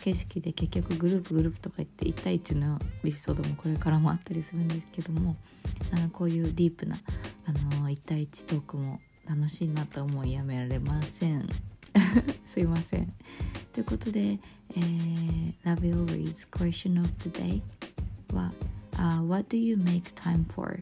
[0.00, 5.34] 形式で結局グループグループとか言って1対1のエピソードもこれからもあったりするんですけども
[5.92, 6.96] あのこういうディープな
[7.46, 11.48] あの1対1トークも楽しいなと思いやめられません。
[12.46, 13.12] すいません。
[13.72, 14.38] ということで、
[14.70, 17.60] えー、Love You Always Question of the Day
[18.32, 18.52] は、
[18.92, 20.78] uh, What do you make time for?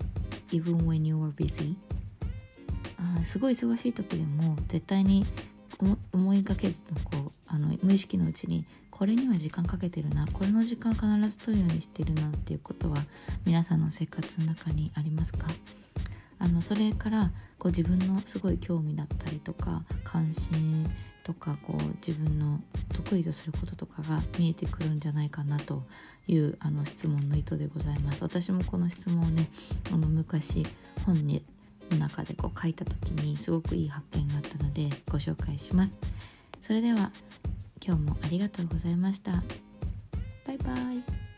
[0.51, 1.77] Even when you are busy?
[3.21, 5.25] あすごい忙しい時でも絶対に
[5.79, 12.99] 思思いがけずのこうあの無意識のうちにこれには時間かけてるなこれの時間必ず取るようにしてるなっていうことは
[13.47, 15.47] 皆さんの生活の中にありますか？
[16.39, 20.91] あのそれからこう自分のすごい興味だったりとか関心
[21.23, 22.61] とかこう自分の
[22.95, 25.83] 得意とすることとかが見えてくるんじゃないかなと
[26.27, 28.23] いうあの質問の意図でございます。
[28.23, 29.49] 私もこの質問をね
[29.93, 30.67] あの昔
[31.05, 31.45] 本に
[31.91, 35.93] の中でこう書いた時にすごくいい発見があったのでご紹介します。
[36.63, 37.11] それでは
[37.85, 39.43] 今日もありがとうございました。
[40.47, 41.30] バイバイ。